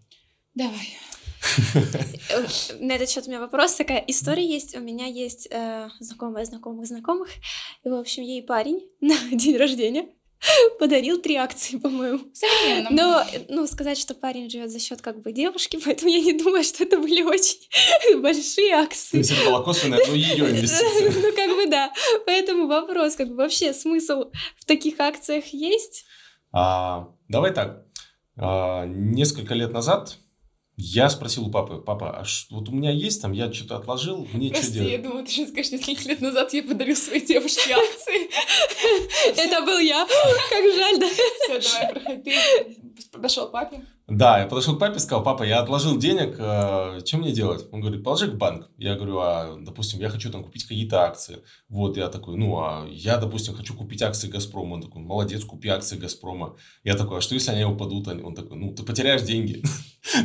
[0.54, 0.88] Давай.
[2.80, 3.74] На этот счет у меня вопрос.
[3.76, 4.76] Такая история есть.
[4.76, 7.28] У меня есть э, знакомая знакомых знакомых.
[7.84, 10.06] И, в общем, ей парень на день рождения
[10.78, 12.20] подарил три акции, по-моему.
[12.90, 16.64] Но, ну, сказать, что парень живет за счет как бы девушки, поэтому я не думаю,
[16.64, 17.58] что это были очень
[18.22, 19.18] большие То акции.
[19.18, 21.12] есть это была косвенная, но ее инвестиция.
[21.22, 21.92] Ну, как бы да.
[22.26, 26.04] Поэтому вопрос, как бы вообще смысл в таких акциях есть?
[26.52, 27.84] А, давай так.
[28.36, 30.18] А, несколько лет назад
[30.76, 34.26] Я спросил у папы, папа, а ш- вот у меня есть там, я что-то отложил,
[34.32, 35.02] мне что Прости, я делать?
[35.02, 38.30] думала, ты сейчас скажешь, несколько лет назад я подарил своей девушке акции.
[39.36, 40.06] Это был я.
[40.06, 41.08] Как жаль, да?
[41.60, 42.34] Все, давай, проходи.
[43.12, 43.84] Подошел к папе.
[44.08, 47.66] Да, я подошел к папе и сказал, папа, я отложил денег, э, что мне делать?
[47.72, 48.68] Он говорит, положи в банк.
[48.76, 51.42] Я говорю, а, допустим, я хочу там купить какие-то акции.
[51.68, 54.74] Вот, я такой, ну, а я, допустим, хочу купить акции Газпрома.
[54.74, 56.56] Он такой, молодец, купи акции Газпрома.
[56.84, 58.08] Я такой, а что если они упадут?
[58.08, 59.62] Он такой, ну, ты потеряешь деньги.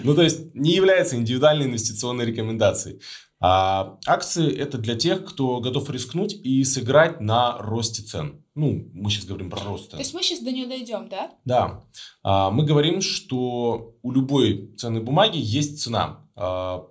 [0.03, 2.99] Ну, то есть, не является индивидуальной инвестиционной рекомендацией.
[3.39, 8.43] А акции– это для тех, кто готов рискнуть и сыграть на росте цен.
[8.57, 11.29] Ну, мы сейчас говорим про рост То есть мы сейчас до нее дойдем, да?
[11.45, 11.83] Да.
[12.23, 16.27] А, Мы говорим, что у любой ценной бумаги есть цена.
[16.35, 16.87] А,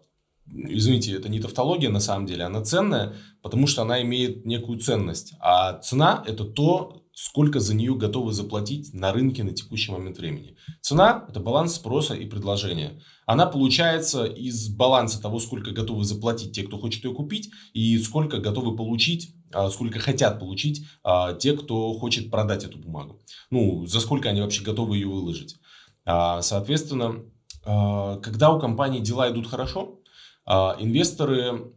[0.49, 5.35] Извините, это не тавтология на самом деле, она ценная, потому что она имеет некую ценность.
[5.41, 10.55] А цена– это то, сколько за нее готовы заплатить на рынке на текущий момент времени.
[10.83, 13.01] Цена– это баланс спроса и предложения.
[13.25, 18.37] Она получается из баланса того, сколько готовы заплатить те, кто хочет ее купить, и сколько
[18.37, 23.19] готовы получить, а, сколько хотят получить а, те, кто хочет продать эту бумагу.
[23.51, 25.57] Ну, за сколько они вообще готовы ее выложить.
[26.05, 27.25] А, Соответственно,
[27.65, 29.99] когда у компании дела идут хорошо,
[30.47, 31.73] инвесторы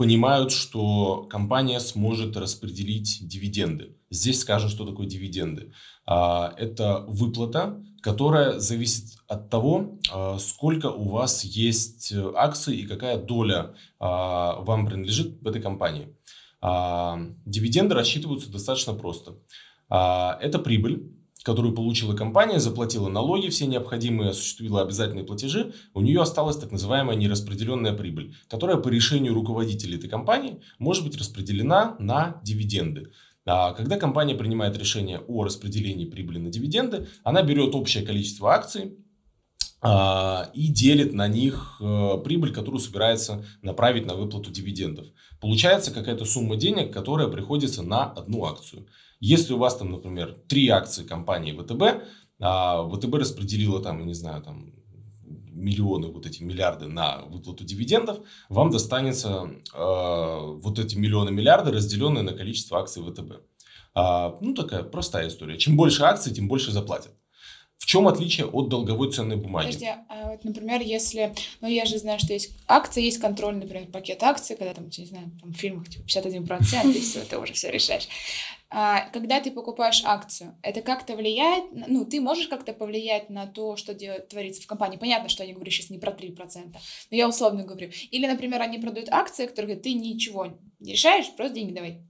[0.00, 3.98] понимают, что компания сможет распределить дивиденды.
[4.08, 5.74] Здесь скажем, что такое дивиденды.
[6.06, 12.86] А, Это выплата, которая зависит от того, а, сколько у вас есть э, акций и
[12.86, 16.08] какая доля а, вам принадлежит в этой компании.
[17.46, 19.36] Дивиденды рассчитываются достаточно просто.
[19.88, 21.10] Это прибыль,
[21.42, 27.16] которую получила компания, заплатила налоги, все необходимые, осуществила обязательные платежи, у нее осталась так называемая
[27.16, 33.10] нераспределенная прибыль, которая по решению руководителей этой компании может быть распределена на дивиденды.
[33.46, 38.98] А Когда компания принимает решение о распределении прибыли на дивиденды, она берет общее количество акций
[39.82, 45.06] а, и делит на них э, прибыль, которую собирается направить на выплату дивидендов.
[45.40, 48.86] Получается какая-то сумма денег, которая приходится на одну акцию.
[49.20, 52.04] Если у вас там, например, три акции компании ВТБ,
[52.40, 54.72] а ВТБ распределила там, я не знаю, там
[55.24, 62.22] миллионы, вот эти миллиарды на выплату дивидендов, вам достанется э, вот эти миллионы миллиарды, разделенные
[62.22, 63.42] на количество акций ВТБ.
[63.94, 65.58] А, ну, такая простая история.
[65.58, 67.12] Чем больше акций, тем больше заплатят.
[67.80, 69.66] В чем отличие от долговой ценной бумаги?
[69.66, 73.88] Подожди, а вот, например, если, ну, я же знаю, что есть акции, есть контрольный, например,
[73.88, 77.54] пакет акций, когда там, не знаю, там в фильмах типа 51%, и все, ты уже
[77.54, 78.06] все решаешь.
[78.68, 83.76] А, когда ты покупаешь акцию, это как-то влияет, ну, ты можешь как-то повлиять на то,
[83.76, 84.98] что делает, творится в компании.
[84.98, 86.76] Понятно, что я не говорю сейчас не про 3%,
[87.10, 87.90] но я условно говорю.
[88.10, 90.48] Или, например, они продают акции, которые говорят, ты ничего
[90.80, 92.02] не решаешь, просто деньги давай.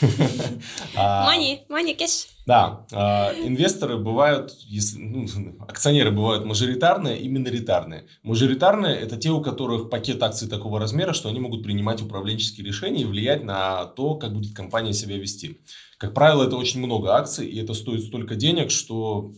[0.96, 2.28] А, Money, money, cash.
[2.46, 5.26] Да, а, инвесторы бывают, если, ну,
[5.68, 8.06] акционеры бывают мажоритарные и миноритарные.
[8.22, 13.02] Мажоритарные– это те, у которых пакет акций такого размера, что они могут принимать управленческие решения
[13.02, 15.60] и влиять на то, как будет компания себя вести.
[15.96, 19.32] Как правило, это очень много акций, и это стоит столько денег, что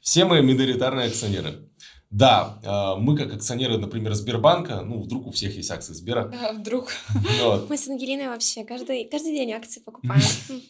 [0.00, 1.68] все мы миноритарные акционеры.
[2.10, 6.32] Да, а, мы как акционеры, например, Сбербанка, ну, вдруг у всех есть акции Сбера.
[6.46, 6.90] А, вдруг.
[7.42, 7.68] Вот.
[7.68, 10.22] Мы с Ангелиной вообще каждый, каждый день акции покупаем.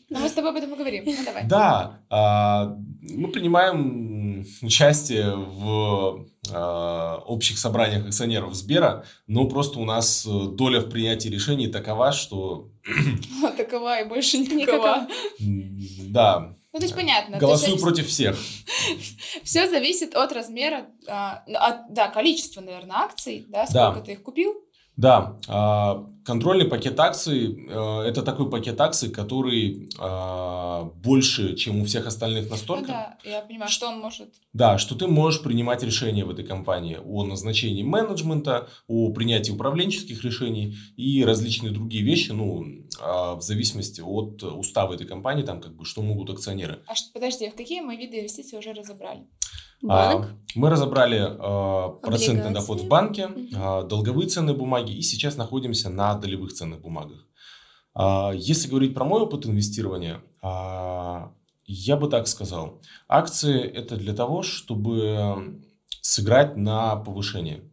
[0.08, 1.04] Но мы с тобой об этом поговорим.
[1.04, 1.44] Ну, давай.
[1.46, 10.26] Да, а, мы принимаем участие в а, общих собраниях акционеров Сбера, но просто у нас
[10.26, 12.70] э, доля в принятии решений такова, что
[13.56, 15.06] Такова и больше Никакова.
[16.08, 17.38] да, Ну, то есть понятно.
[17.38, 18.38] голосую против всех.
[19.44, 23.92] Все зависит от размера, а, ну, от, да, количества, наверное, акций, да, Да.
[23.92, 24.54] сколько ты их купил.
[24.98, 31.84] Да, а, контрольный пакет акций э, это такой пакет акций, который а, больше, чем у
[31.84, 32.86] всех остальных Ну настолько.
[32.86, 34.28] да, я понимаю, что он может.
[34.54, 40.24] Да, что ты можешь принимать решения в этой компании о назначении менеджмента, о принятии управленческих
[40.24, 42.64] решений и различные другие вещи, ну,
[43.00, 46.82] в зависимости от устава этой компании, там, как бы, что могут акционеры.
[46.86, 49.26] А что, подожди, в какие мы виды инвестиций уже разобрали?
[49.88, 50.28] А, Банк.
[50.54, 56.14] Мы разобрали а, процентный доход в банке, а, долговые ценные бумаги, и сейчас находимся на
[56.14, 57.26] долевых ценных бумагах.
[57.94, 61.32] А, Если говорить про мой опыт инвестирования, а,
[61.66, 62.80] я бы так сказал.
[63.08, 65.60] Акции– это для того, чтобы
[66.00, 67.70] сыграть на повышение.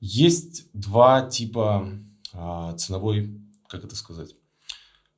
[0.00, 1.88] Есть два типа
[2.34, 4.41] а, ценовой, как это сказать, а,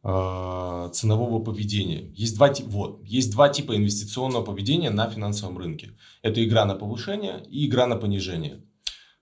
[0.05, 2.11] ценового поведения.
[2.15, 5.97] Есть два, вот, есть два типа инвестиционного поведения на финансовом рынке.
[6.23, 8.63] Это игра на повышение и игра на понижение.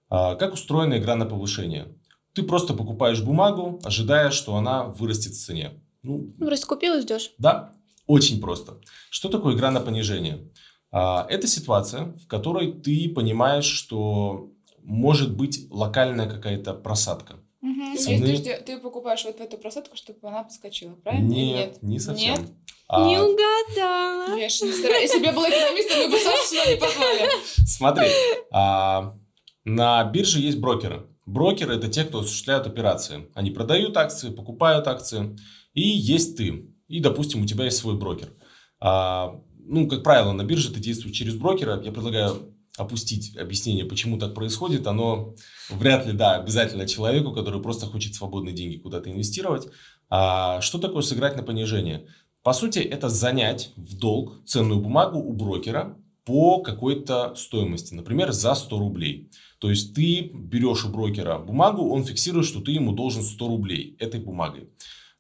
[0.09, 1.95] А, Как устроена игра на повышение?
[2.35, 5.71] Ты просто покупаешь бумагу, ожидая, что она вырастет в цене.
[6.03, 7.31] Ну, Ну, просто купил и ждешь.
[7.39, 7.73] да,
[8.07, 8.79] очень просто.
[9.11, 10.51] Что такое игра на понижение?
[10.91, 14.51] А, Это ситуация, в которой ты понимаешь, что
[14.83, 17.37] может быть локальная какая-то просадка.
[17.63, 17.97] Мгм.
[17.97, 21.33] Цены- Подожди, ты покупаешь вот в эту просадку, чтобы она подскочила, правильно?
[21.33, 22.35] или Нет, не совсем.
[22.35, 22.51] Нет?
[22.89, 24.37] А, Не угадала.
[24.37, 25.03] Я ж не стараюсь.
[25.03, 27.29] Если бы я была экономистом, мы бы Сашу сюда не позвали.
[27.67, 28.07] Смотри,
[28.51, 29.17] а,
[29.65, 31.07] на бирже есть брокеры.
[31.25, 33.29] Брокеры это те, кто осуществляют операции.
[33.35, 35.37] Они продают акции, покупают акции.
[35.73, 36.67] И есть ты.
[36.89, 38.35] И, допустим, у тебя есть свой брокер.
[38.81, 41.81] А, ну, как правило, на бирже ты действуешь через брокера.
[41.81, 44.87] Я предлагаю опустить объяснение, почему так происходит.
[44.87, 45.35] Оно
[45.79, 49.69] вряд ли, да, обязательно человеку, который просто хочет свободные деньги куда-то инвестировать.
[50.11, 52.07] А, что такое сыграть на понижение?
[52.43, 58.55] По сути, это занять в долг ценную бумагу у брокера по какой-то стоимости, например, за
[58.55, 59.31] 100 рублей.
[59.59, 63.97] То есть ты берешь у брокера бумагу, он фиксирует, что ты ему должен 100 рублей
[63.99, 64.69] этой бумагой.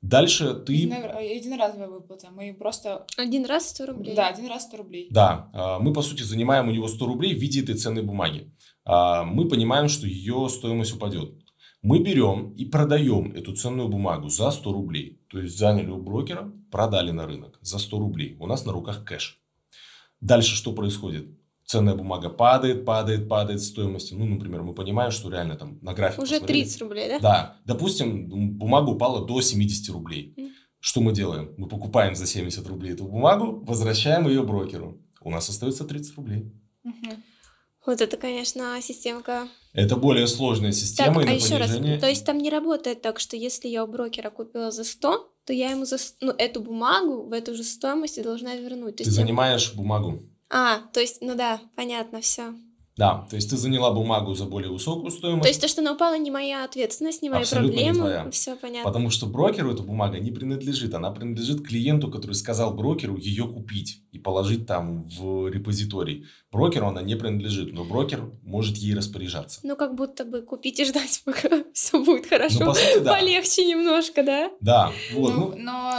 [0.00, 0.74] Дальше ты...
[0.74, 2.28] Едино- Единоразовая выплата.
[2.32, 3.06] Мы просто...
[3.16, 4.16] Один раз 100 рублей.
[4.16, 5.06] Да, один раз 100 рублей.
[5.10, 8.52] Да, а, мы по сути занимаем у него 100 рублей в виде этой ценной бумаги.
[8.84, 11.34] А, Мы понимаем, что ее стоимость упадет.
[11.82, 15.20] Мы берем и продаем эту ценную бумагу за 100 рублей.
[15.28, 18.36] То есть заняли у брокера, продали на рынок за 100 рублей.
[18.38, 19.40] У нас на руках кэш.
[20.20, 21.26] Дальше что происходит?
[21.64, 24.14] Ценная бумага падает, падает, падает в стоимости.
[24.14, 26.62] Ну, например, мы понимаем, что реально там на график Уже посмотрели.
[26.62, 27.18] 30 рублей, да?
[27.18, 30.34] Да, допустим, бумага упала до 70 рублей.
[30.36, 30.50] Мгм.
[30.78, 31.54] Что мы делаем?
[31.56, 35.00] Мы покупаем за 70 рублей эту бумагу, возвращаем ее брокеру.
[35.20, 36.52] У нас остается 30 рублей.
[36.84, 37.22] Мгм.
[37.86, 39.48] Вот это, конечно, системка.
[39.72, 41.98] Это более сложная Так, система и а еще раз, понижение.
[42.00, 45.52] то есть там не работает так, что если я у брокера купила за 100, то
[45.52, 48.96] я ему за ну, эту бумагу в эту же стоимость и должна вернуть.
[48.96, 50.22] То Ты есть я- занимаешь бумагу.
[50.50, 52.54] А, то есть, ну да, понятно, все.
[52.96, 55.92] Да, то есть ты заняла бумагу за более высокую стоимость, То есть то, что она
[55.92, 57.98] упала, не моя ответственность, не мои Абсолютно не проблемы.
[58.00, 58.30] твоя.
[58.30, 58.90] Все понятно.
[58.90, 60.92] потому что брокеру эта бумага не принадлежит.
[60.94, 66.26] Она принадлежит клиенту, который сказал брокеру ее купить и положить там в репозиторий.
[66.52, 69.60] Брокеру она не принадлежит, но брокер может ей распоряжаться.
[69.62, 72.58] Ну, как будто бы купить и ждать, пока все будет хорошо.
[72.60, 73.14] Ну, по сути, да.
[73.14, 74.50] Полегче немножко, да?
[74.60, 75.34] Да, вот.
[75.34, 75.92] Ну, ну, но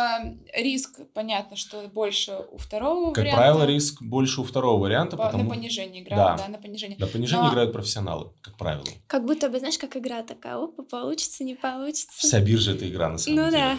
[0.56, 3.38] риск, понятно, что больше у второго как варианта.
[3.42, 6.46] правило, риск больше у второго варианта, По- потому На понижение играют, Да.
[6.46, 6.52] да.
[6.52, 6.83] на понижение.
[6.98, 8.86] На понижение Но- играют профессионалы, как правило.
[9.08, 12.08] Как будто бы, знаешь, как игра такая, опа, получится, не получится.
[12.16, 13.58] Вся биржа это игра на самом Ну деле.
[13.58, 13.78] да.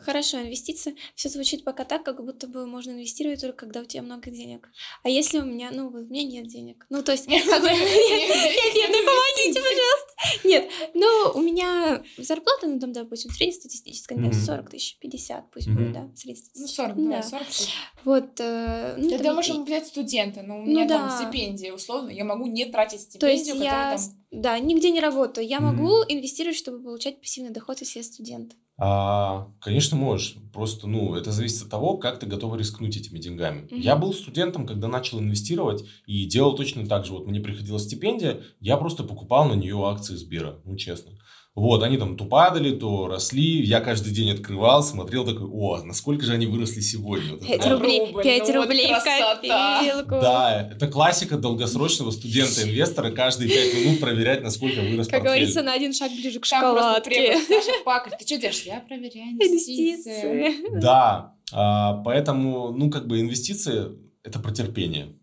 [0.00, 0.96] Хорошо, инвестиции.
[1.14, 4.68] Все звучит пока так, как будто бы можно инвестировать только когда у тебя много денег.
[5.02, 6.86] А если у меня, ну, вот у меня нет денег.
[6.90, 7.26] Ну, то есть.
[7.32, 10.48] Нет, нет, нет, ну помогите, пожалуйста.
[10.48, 14.46] Нет, ну, у меня зарплата, ну, там, допустим, среднестатистическая, не знаю, Мгм.
[14.46, 16.86] 40 тысяч, 50 пусть будет, да, Ну, среднестатистическая.
[16.88, 17.22] 40, давай, Да.
[17.22, 17.68] 40 тысяч.
[18.04, 21.16] Вот, э, ну, Тогда можем взять студента, но у Ну меня там да.
[21.16, 24.06] стипендия, условно, я могу не тратить стипендию, которая там...
[24.30, 25.46] да, нигде не работаю.
[25.46, 28.52] Я могу инвестировать, чтобы получать пассивный доход, если я студент.
[28.78, 30.36] А, конечно, можешь.
[30.52, 33.68] Просто, ну, это зависит от того, как ты готова рискнуть этими деньгами.
[33.70, 33.80] Мгм.
[33.80, 37.12] Я был студентом, когда начал инвестировать, и делал точно так же.
[37.12, 41.12] Вот мне приходила стипендия, я просто покупал на нее акции Сбера, ну, честно.
[41.54, 43.62] Вот, они там то падали, то росли.
[43.62, 47.32] Я каждый день открывал, смотрел такой, о, насколько же они выросли сегодня.
[47.32, 49.78] Вот 5 рублей, Рубль, 5 ну вот рублей в красота.
[49.80, 50.10] копилку.
[50.22, 53.10] Да, это классика долгосрочного студента-инвестора.
[53.10, 55.40] Каждые пять минут проверять, насколько вырос Как портфель.
[55.40, 57.36] говорится, на один шаг ближе к шоколадке.
[57.36, 58.14] Саша Пакарь.
[58.18, 58.62] Ты что делаешь?
[58.62, 60.32] Я проверяю инвестиции.
[60.32, 60.80] Инвестиции.
[60.80, 63.88] Да, а, поэтому, ну, как бы инвестиции–
[64.24, 65.16] это про терпение.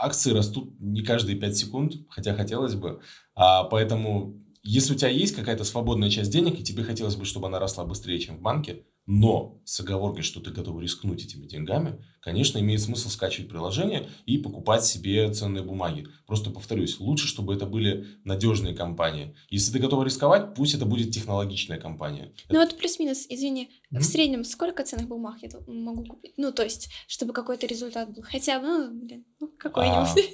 [0.00, 3.00] Акции растут не каждые 5 секунд, хотя хотелось бы.
[3.34, 4.34] А, поэтому,
[4.64, 7.84] если у тебя есть какая-то свободная часть денег, и тебе хотелось бы, чтобы она росла
[7.84, 12.80] быстрее, чем в банке, но с оговоркой, что ты готов рискнуть этими деньгами, конечно, имеет
[12.80, 16.06] смысл скачивать приложение и покупать себе ценные бумаги.
[16.26, 19.36] Просто повторюсь, лучше, чтобы это были надежные компании.
[19.50, 22.32] Если ты готов рисковать, пусть это будет технологичная компания.
[22.48, 24.00] Ну вот плюс-минус, извини, Мгм.
[24.00, 26.32] в среднем сколько ценных бумаг я могу купить?
[26.38, 28.22] Ну, то есть, чтобы какой-то результат был.
[28.22, 30.24] Хотя бы, ну, блин, ну, какой-нибудь.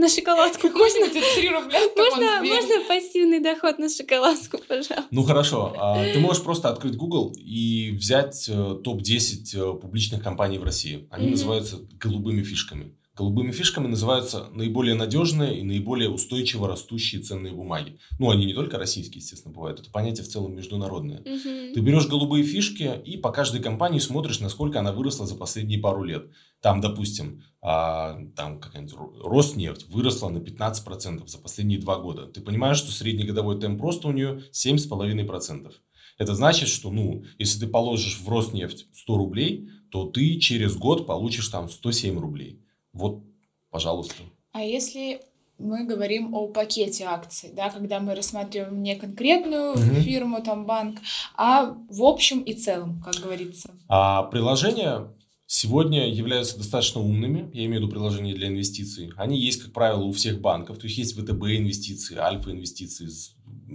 [0.00, 1.08] На шоколадку можно?
[1.08, 1.78] Какой-нибудь 3 рубля.
[1.94, 5.04] Можно, можно пассивный доход на шоколадку, пожалуйста.
[5.10, 10.56] Ну хорошо, а, ты можешь просто открыть Google и взять э, топ-10 э, публичных компаний
[10.56, 11.06] в России.
[11.10, 12.94] Они называются голубыми фишками.
[13.16, 17.98] Голубыми фишками называются наиболее надежные и наиболее устойчиво растущие ценные бумаги.
[18.18, 19.80] Ну, они не только российские, естественно, бывают.
[19.80, 21.18] Это понятие в целом международное.
[21.18, 21.74] Мгм.
[21.74, 26.04] Ты берешь голубые фишки и по каждой компании смотришь, насколько она выросла за последние пару
[26.04, 26.30] лет.
[26.62, 32.26] Там, допустим, а, там какая-нибудь Ро- Роснефть выросла на 15% за последние два года.
[32.26, 35.72] Ты понимаешь, что среднегодовой темп роста у нее 7,5%.
[36.16, 41.06] Это значит, что, ну, если ты положишь в Роснефть 100 рублей, то ты через год
[41.06, 42.59] получишь там 107 рублей.
[42.92, 43.22] Вот,
[43.70, 44.22] пожалуйста.
[44.52, 45.20] А если
[45.58, 49.96] мы говорим о пакете акций, да, когда мы рассматриваем не конкретную Мгм.
[50.02, 50.98] фирму, там, банк,
[51.36, 53.70] а в общем и целом, как говорится.
[53.88, 55.14] А приложение
[55.46, 59.12] сегодня являются достаточно умными, я имею в виду приложения для инвестиций.
[59.16, 63.08] Они есть, как правило, у всех банков, то есть есть ВТБ инвестиции, Альфа инвестиции,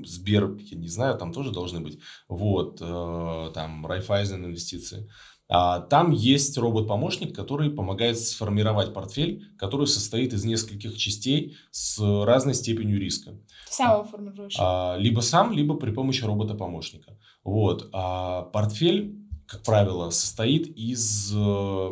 [0.06, 5.10] Сбер, я не знаю, там тоже должны быть, вот, э, там Райфайзен инвестиции.
[5.48, 12.56] А, там есть робот-помощник, который помогает сформировать портфель, который состоит из нескольких частей с разной
[12.56, 13.36] степенью риска.
[13.70, 14.56] Сам его формируешь?
[14.60, 17.18] А, либо сам, либо при помощи робота-помощника.
[17.44, 17.90] Вот.
[17.94, 21.90] А портфель, как правило, состоит из э,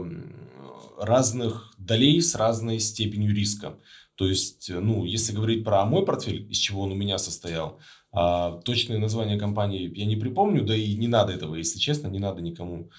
[1.00, 3.78] разных долей с разной степенью риска.
[4.16, 7.80] То есть, ну, если говорить про мой портфель, из чего он у меня состоял,
[8.12, 12.20] а, точное название компании я не припомню, да и не надо этого, если честно, не
[12.20, 12.92] надо никому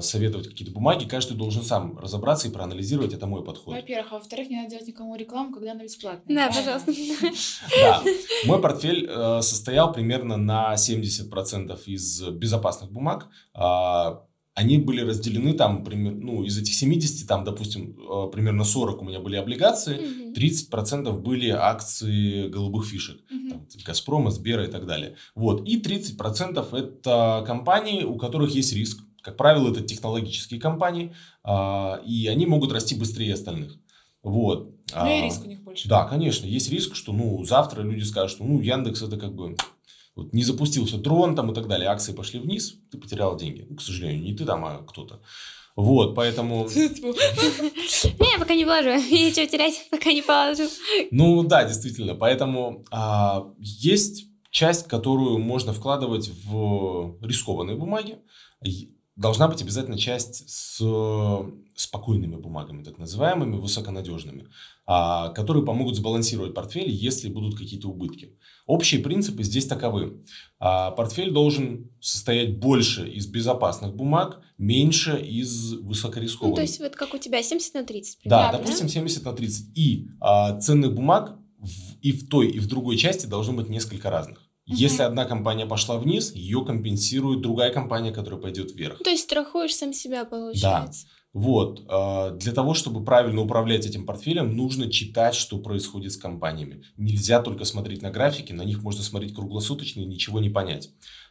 [0.00, 3.74] советовать какие-то бумаги, каждый должен сам разобраться и проанализировать, это мой подход.
[3.74, 6.36] Во-первых, а во-вторых, не надо делать никому рекламу, когда она бесплатная.
[6.36, 6.92] Да, пожалуйста.
[7.80, 8.02] Да,
[8.46, 14.24] мой портфель э, состоял примерно на 70% из безопасных бумаг, а,
[14.58, 19.20] они были разделены там, ну, из этих 70, там, допустим, э, примерно 40 у меня
[19.20, 25.14] были облигации, 30% были акции голубых фишек, там, Газпрома, Сбера и так далее.
[25.36, 32.00] Вот, и 30% это компании, у которых есть риск, как правило, это технологические компании, а,
[32.06, 33.76] и они могут расти быстрее остальных.
[34.22, 34.74] Вот.
[34.94, 35.88] Ну и а, риск у них больше.
[35.88, 39.56] Да, конечно, есть риск, что ну завтра люди скажут, что ну Яндекс это как бы
[40.16, 43.66] вот, не запустился дрон там и так далее, акции пошли вниз, ты потерял деньги.
[43.68, 45.20] Ну, к сожалению, не ты там, а кто-то.
[45.76, 46.68] Вот, поэтому...
[46.74, 48.88] Не, пока не положу.
[49.12, 50.64] Нечего терять, пока не положу.
[51.12, 52.16] Ну да, действительно.
[52.16, 58.18] Поэтому а, есть часть, которую можно вкладывать в рискованные бумаги
[59.18, 60.80] должна быть обязательно часть с
[61.74, 64.48] спокойными бумагами, так называемыми, высоконадежными,
[64.86, 68.36] а, которые помогут сбалансировать портфель, если будут какие-то убытки.
[68.66, 70.24] Общие принципы здесь таковы.
[70.60, 76.52] А, портфель должен состоять больше из безопасных бумаг, меньше из высокорискованных.
[76.52, 78.20] Ну, то есть вот как у тебя 70 на 30.
[78.20, 79.76] Примерно, да, допустим, 70 на 30.
[79.76, 84.10] И а, ценных бумаг в, и в той, и в другой части должно быть несколько
[84.10, 84.47] разных.
[84.68, 88.98] Если одна компания пошла вниз, ее компенсирует другая компания, которая пойдет вверх.
[88.98, 91.06] То есть страхуешь сам себя, получается.
[91.06, 91.12] Да.
[91.32, 91.84] Вот.
[91.88, 96.82] А, для того, чтобы правильно управлять этим портфелем, нужно читать, что происходит с компаниями.
[96.96, 100.90] Нельзя только смотреть на графики, на них можно смотреть круглосуточно и ничего не понять.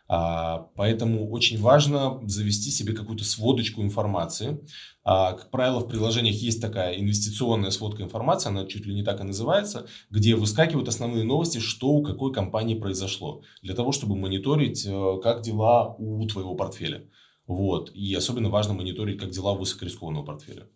[0.10, 4.60] А, поэтому очень важно завести себе какую-то сводочку информации.
[5.04, 9.20] А, как правило, в приложениях есть такая инвестиционная сводка информации, она чуть ли не так
[9.20, 14.86] и называется, где выскакивают основные новости, что у какой компании произошло, для того, чтобы мониторить,
[14.86, 17.04] э, как дела у твоего портфеля.
[17.46, 17.91] Вот.
[17.93, 20.67] И особенно важно мониторить, как дела у высокорискованного портфеля.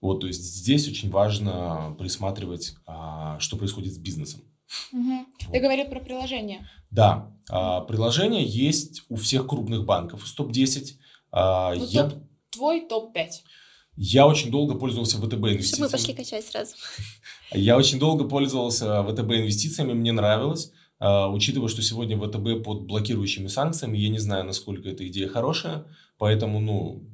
[0.00, 4.42] Вот, то есть здесь очень важно присматривать, а, что происходит с бизнесом.
[4.92, 5.52] Угу.
[5.52, 6.68] Ты говорил про приложение.
[6.90, 10.94] Да, а, приложение есть у всех крупных банков из топ-10.
[11.32, 12.04] А, ну, я...
[12.04, 12.14] топ,
[12.50, 13.28] твой топ-5.
[13.96, 15.64] Я очень долго пользовался ВТБ инвестициями.
[15.64, 16.74] Чтобы мы пошли качать сразу.
[17.52, 20.72] Я очень долго пользовался ВТБ инвестициями, мне нравилось.
[21.00, 25.86] Учитывая, что сегодня ВТБ под блокирующими санкциями, я не знаю, насколько эта идея хорошая,
[26.18, 27.04] поэтому, ну,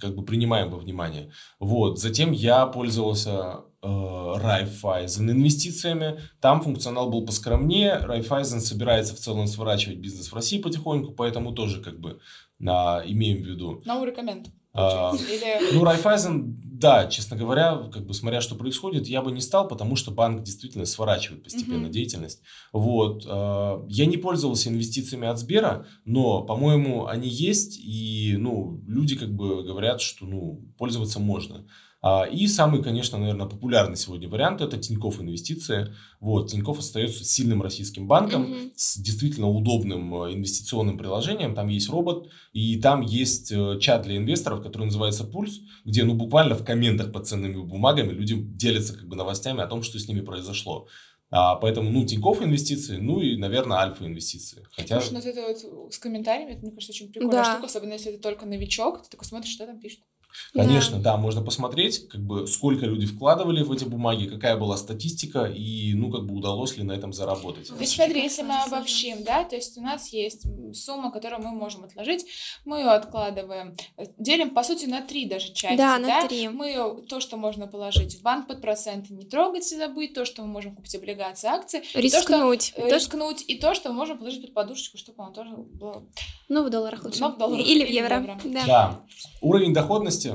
[0.00, 1.32] как бы принимаем во внимание.
[1.58, 1.98] Вот.
[1.98, 6.20] Затем я пользовался э, Raiffeisen инвестициями.
[6.40, 8.00] Там функционал был поскромнее.
[8.02, 12.20] Raiffeisen собирается в целом сворачивать бизнес в России потихоньку, поэтому тоже как бы
[12.66, 13.82] а, имеем в виду.
[13.86, 14.46] No recommend.
[14.78, 15.74] А, Или...
[15.74, 19.96] Ну, Райфайзен, да, честно говоря, как бы смотря что происходит, я бы не стал, потому
[19.96, 21.92] что банк действительно сворачивает постепенно угу.
[21.92, 22.42] деятельность.
[22.72, 23.24] Вот.
[23.26, 29.34] А, я не пользовался инвестициями от Сбера, но, по-моему, они есть, и, ну, люди как
[29.34, 31.66] бы говорят, что, ну, пользоваться можно.
[32.00, 35.92] А, и самый, конечно, наверное, популярный сегодня вариант– это Тинькофф Инвестиции.
[36.20, 38.72] Вот, Тинькофф остается сильным российским банком mm-hmm.
[38.76, 41.56] с действительно удобным э, инвестиционным приложением.
[41.56, 46.14] Там есть робот, и там есть э, чат для инвесторов, который называется «Пульс», где, ну,
[46.14, 50.06] буквально в комментах под ценными бумагами люди делятся как бы новостями о том, что с
[50.06, 50.86] ними произошло.
[51.30, 54.64] А, поэтому, ну, Тинькофф инвестиции, ну и, наверное, Альфа инвестиции.
[54.70, 55.00] Хотя...
[55.00, 57.52] Слушай, ну, это вот с комментариями, это, мне кажется, очень прикольная да.
[57.52, 60.00] штука, особенно если ты только новичок, ты такой смотришь, что там пишут.
[60.52, 61.12] Конечно, да.
[61.12, 65.94] да, можно посмотреть, как бы, сколько люди вкладывали в эти бумаги, какая была статистика и,
[65.94, 67.68] ну, как бы, удалось ли на этом заработать.
[67.68, 71.84] То смотри, если мы обобщим, да, то есть у нас есть сумма, которую мы можем
[71.84, 72.24] отложить,
[72.64, 73.74] мы ее откладываем,
[74.18, 75.98] делим, по сути, на три даже части, да?
[75.98, 76.26] на да?
[76.26, 76.48] три.
[76.48, 80.42] Мы то, что можно положить в банк под проценты, не трогать и забыть, то, что
[80.42, 81.82] мы можем купить облигации, акции.
[81.94, 82.70] Рискнуть.
[82.70, 85.50] И то, что, рискнуть, и то, что мы можем положить под подушечку, чтобы оно тоже
[85.56, 86.04] было...
[86.48, 87.20] Ну, в долларах лучше.
[87.20, 87.66] Ну, в долларах.
[87.66, 88.16] Или в евро.
[88.16, 88.40] евро.
[88.44, 88.64] Да.
[88.66, 89.00] да.
[89.40, 90.27] Уровень доходности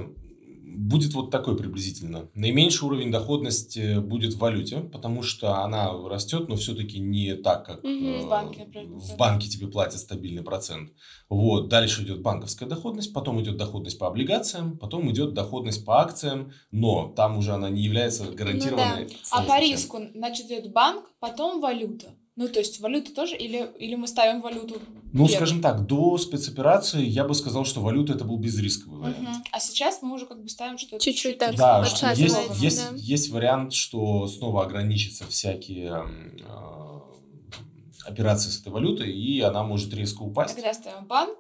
[0.76, 2.30] будет вот такой приблизительно.
[2.34, 7.84] Наименьший уровень доходности будет в валюте, потому что она растет, но все-таки не так, как
[7.84, 8.06] Мгм.
[8.08, 10.92] э, В банке, например, в банке тебе платят стабильный процент.
[11.30, 11.70] Вот.
[11.70, 17.14] Дальше идет банковская доходность, потом идет доходность по облигациям, потом идет доходность по акциям, но
[17.16, 19.06] там уже она не является гарантированной.
[19.32, 19.72] А сложно по чем.
[19.72, 22.16] риску, значит, идет банк, потом валюта.
[22.36, 24.82] Ну, то есть валюта тоже, или, или мы ставим валюту
[25.12, 25.36] Ну, первой?
[25.36, 29.20] скажем так, до спецоперации я бы сказал, что валюта это был безрисковый вариант.
[29.20, 29.44] Мгм.
[29.52, 32.96] А сейчас мы уже как бы ставим что-то Чуть-чуть так Да, что есть, есть, да.
[32.98, 36.06] есть вариант, что снова ограничатся всякие
[36.40, 37.00] э,
[38.10, 40.56] операции с этой валютой, и она может резко упасть.
[40.56, 41.38] Тогда ставим банк,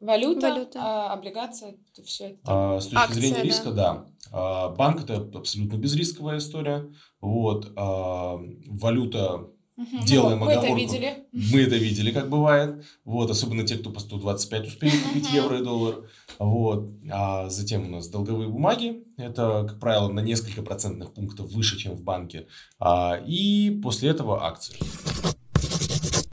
[0.00, 0.80] валюта, Валюта.
[0.82, 2.40] а, облигация, все это.
[2.46, 3.42] А, с точки Акция, зрения да.
[3.42, 4.06] риска, да.
[4.32, 6.92] А, банк это абсолютно безрисковая история.
[7.20, 7.72] Вот.
[7.76, 10.04] А, валюта Мгм.
[10.04, 10.80] делаем ну, мы это оговорку.
[10.80, 11.24] видели.
[11.32, 12.84] Мы это видели, как бывает.
[13.04, 15.34] Вот, особенно те, кто по 125 успеет купить Мгм.
[15.34, 16.10] евро и доллар.
[16.38, 16.90] Вот.
[17.10, 19.02] А затем у нас долговые бумаги.
[19.16, 22.46] Это, как правило, на несколько процентных пунктов выше, чем в банке.
[22.78, 24.76] А, и после этого акции.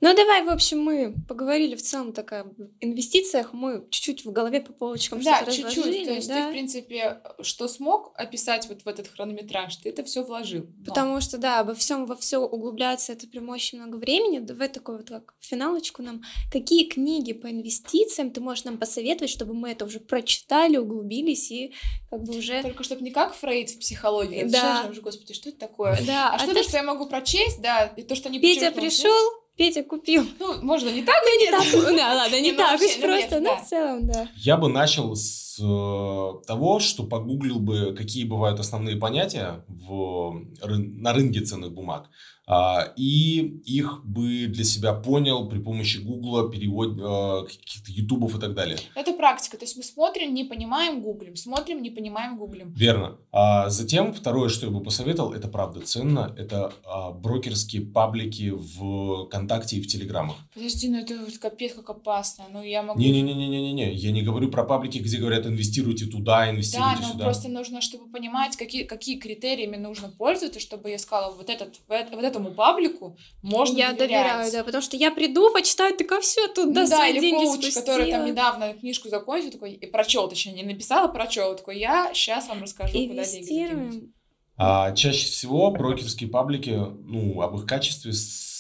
[0.02, 4.62] Ну, давай, в общем, мы поговорили в целом так об инвестициях, мы чуть-чуть в голове
[4.62, 5.78] по полочкам Да, что-то чуть-чуть.
[5.78, 6.48] разложили, То есть ты, да.
[6.48, 10.68] в принципе, что смог описать вот в этот хронометраж, ты это все вложил.
[10.80, 14.40] Но- Потому что, да, обо всем во все углубляться это прям очень много времени.
[14.40, 16.22] Давай такой вот как финалочку нам.
[16.52, 21.74] Какие книги по инвестициям ты можешь нам посоветовать, чтобы мы это уже прочитали, углубились и
[22.10, 22.62] как бы уже...
[22.62, 24.44] Только чтобы не как Фрейд в психологии.
[24.44, 24.84] Да.
[24.84, 24.90] Да.
[24.90, 25.98] Уже, господи, что это такое?
[26.06, 28.72] Да, А, а что-то, так что я могу прочесть, да, и то, что не Петя
[28.72, 29.12] пришел,
[29.60, 30.26] Петя купил.
[30.40, 33.50] Ну, можно не так, Ну, не так, да, ладно, не ну, так ну, просто, но
[33.50, 33.56] да.
[33.58, 34.30] в целом, да.
[34.38, 41.42] Я бы начал с того, что погуглил бы, какие бывают основные понятия в, на рынке
[41.42, 42.10] ценных бумаг.
[42.52, 48.40] А, и их бы для себя понял при помощи Гугла, перевод, э, каких-то ютубов и
[48.40, 48.80] так далее.
[48.96, 49.56] Это практика.
[49.56, 51.36] То есть мы смотрим, не понимаем, гуглим.
[51.36, 52.74] Смотрим, не понимаем, гуглим.
[52.74, 53.20] Верно.
[53.32, 59.28] А затем, второе, что я бы посоветовал, это правда ценно, это а, брокерские паблики в
[59.28, 60.38] ВКонтакте и в Телеграмах.
[60.52, 62.46] Подожди, ну это капец как опасно.
[62.52, 63.00] Ну я могу...
[63.00, 67.24] Не-не-не-не-не-не, я не говорю про паблики, где говорят инвестируйте туда, Да, инвестируйте но сюда.
[67.26, 72.24] просто нужно, чтобы понимать, какие, какие критериями нужно пользоваться, чтобы я сказала, вот, этот, вот
[72.24, 74.10] этому паблику можно Я доверять.
[74.28, 77.20] доверяю, да, потому что я приду, почитаю, такая все, тут Ну да, да, свои или
[77.20, 78.26] деньги коуч, который там спустила».
[78.28, 82.62] недавно книжку закончил, такой, и прочел, точнее, не написал, а прочел, такой, я сейчас вам
[82.64, 83.50] расскажу, куда деньги закинуть.
[83.50, 84.14] Инвестируем.
[84.62, 88.12] А чаще всего брокерские паблики, ну, об их качестве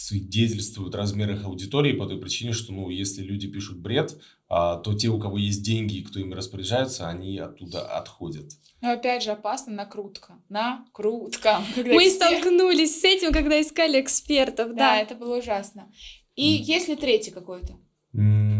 [0.09, 4.93] свидетельствуют размер их аудитории по той причине, что, ну, если люди пишут бред, а, то
[4.93, 8.51] те, у кого есть деньги и кто ими распоряжается, они оттуда отходят.
[8.81, 10.39] Но опять же опасно накрутка.
[10.49, 11.61] Накрутка.
[11.77, 14.97] Мы все- столкнулись с этим, когда искали экспертов, Да, да.
[14.99, 15.91] это было ужасно.
[16.35, 16.63] И М.
[16.63, 17.77] есть ли третий какой-то?
[18.13, 18.58] М,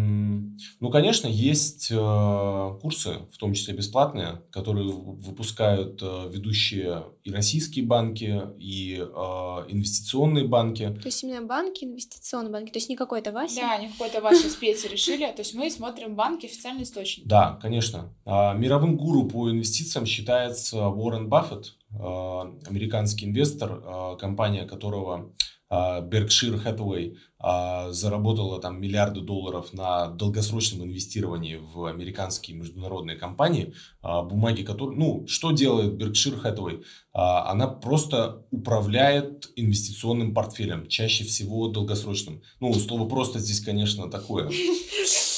[0.79, 7.85] Ну, конечно, есть э, курсы, в том числе бесплатные, которые выпускают э, ведущие и российские
[7.85, 10.87] банки, и э, инвестиционные банки.
[11.01, 13.61] То есть именно банки, инвестиционные банки, то есть не какой-то Вася.
[13.61, 15.25] Да, не какой-то ваши специи решили.
[15.31, 17.27] То есть мы смотрим банки, официальный источник.
[17.27, 18.13] Да, конечно.
[18.25, 25.33] А, Мировым гуру по инвестициям считается Уоррен Баффет, а, американский инвестор, а, компания которого
[25.69, 33.73] а, Berkshire Hathaway а, заработала там миллиарды долларов на долгосрочном инвестировании в американские международные компании,
[34.01, 34.97] а, бумаги которые...
[34.97, 36.83] Ну, что делает Berkshire Hathaway?
[37.13, 42.41] А, Она просто управляет инвестиционным портфелем, чаще всего долгосрочным.
[42.59, 44.49] Ну, слово «просто» здесь, конечно, такое.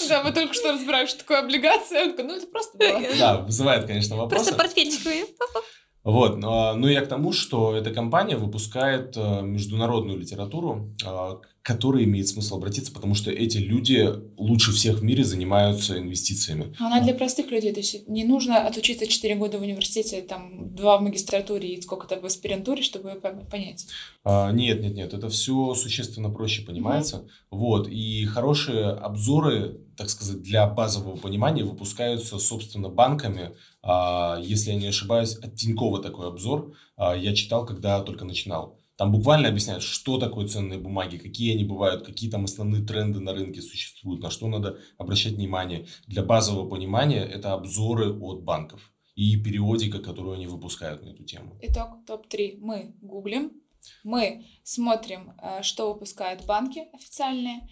[0.09, 2.13] Да, мы только что разбирали, что такое облигация.
[2.17, 3.01] Ну это просто было.
[3.17, 4.45] Да, вызывает, конечно, вопросы.
[4.45, 4.99] Просто портфельчик.
[6.03, 12.05] Вот, но но я к тому, что эта компания выпускает э, международную литературу, к которой
[12.05, 16.73] имеет смысл обратиться, потому что эти люди лучше всех в мире занимаются инвестициями.
[16.79, 20.73] Но Она для простых людей, то есть не нужно отучиться 4 года в университете, там
[20.75, 23.85] 2 в магистратуре и сколько-то в аспирантуре, чтобы по- понять.
[24.23, 27.27] А, Нет, нет, нет, это все существенно проще понимается.
[27.51, 33.55] Вот, и хорошие обзоры, так сказать, для базового понимания выпускаются, собственно, банками.
[33.83, 38.79] А, Если я не ошибаюсь, от Тинькова такой обзор а, я читал, когда только начинал.
[38.97, 43.31] Там буквально объясняют, что такое ценные бумаги, какие они бывают, какие там основные тренды на
[43.31, 45.85] рынке существуют, на что надо обращать внимание.
[46.07, 51.59] Для базового понимания это обзоры от банков и периодика, которую они выпускают на эту тему.
[51.61, 52.57] Итог топ-3.
[52.59, 53.51] Мы гуглим,
[54.03, 57.67] мы смотрим, э, что выпускают банки официальные,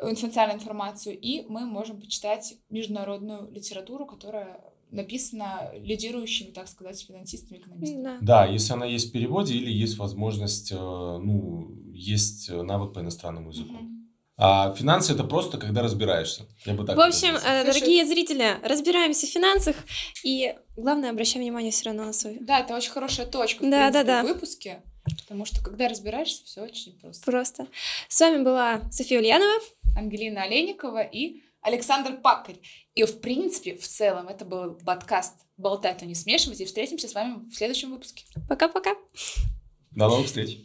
[0.00, 7.58] э, официальную информацию, и мы можем почитать международную литературу, которая написана лидирующими, так сказать, финансистами,
[7.58, 8.02] экономистами.
[8.02, 8.18] Да.
[8.20, 13.50] Да, если она есть в переводе или есть возможность, э, ну, есть навык по иностранному
[13.50, 13.72] языку.
[13.72, 14.02] Мгм.
[14.44, 16.46] А финансы это просто, когда разбираешься.
[16.64, 19.76] Я бы так В общем, это э, дорогие зрители, разбираемся в финансах
[20.24, 22.38] и главное, обращаем внимание все равно на свою.
[22.40, 24.24] Да, это очень хорошая точка в Да, принципе, да, да.
[24.24, 24.82] в выпуске.
[25.04, 27.30] Потому что когда разбираешься, все очень просто.
[27.30, 27.66] Просто.
[28.08, 29.60] С вами была София Ульянова.
[29.96, 32.56] Ангелина Олейникова и Александр Пакарь.
[32.94, 36.60] И, в принципе, в целом, это был подкаст «Болтать, а не смешивать».
[36.60, 38.24] И встретимся с вами в следующем выпуске.
[38.48, 38.94] Пока-пока.
[39.90, 40.58] До новых встреч.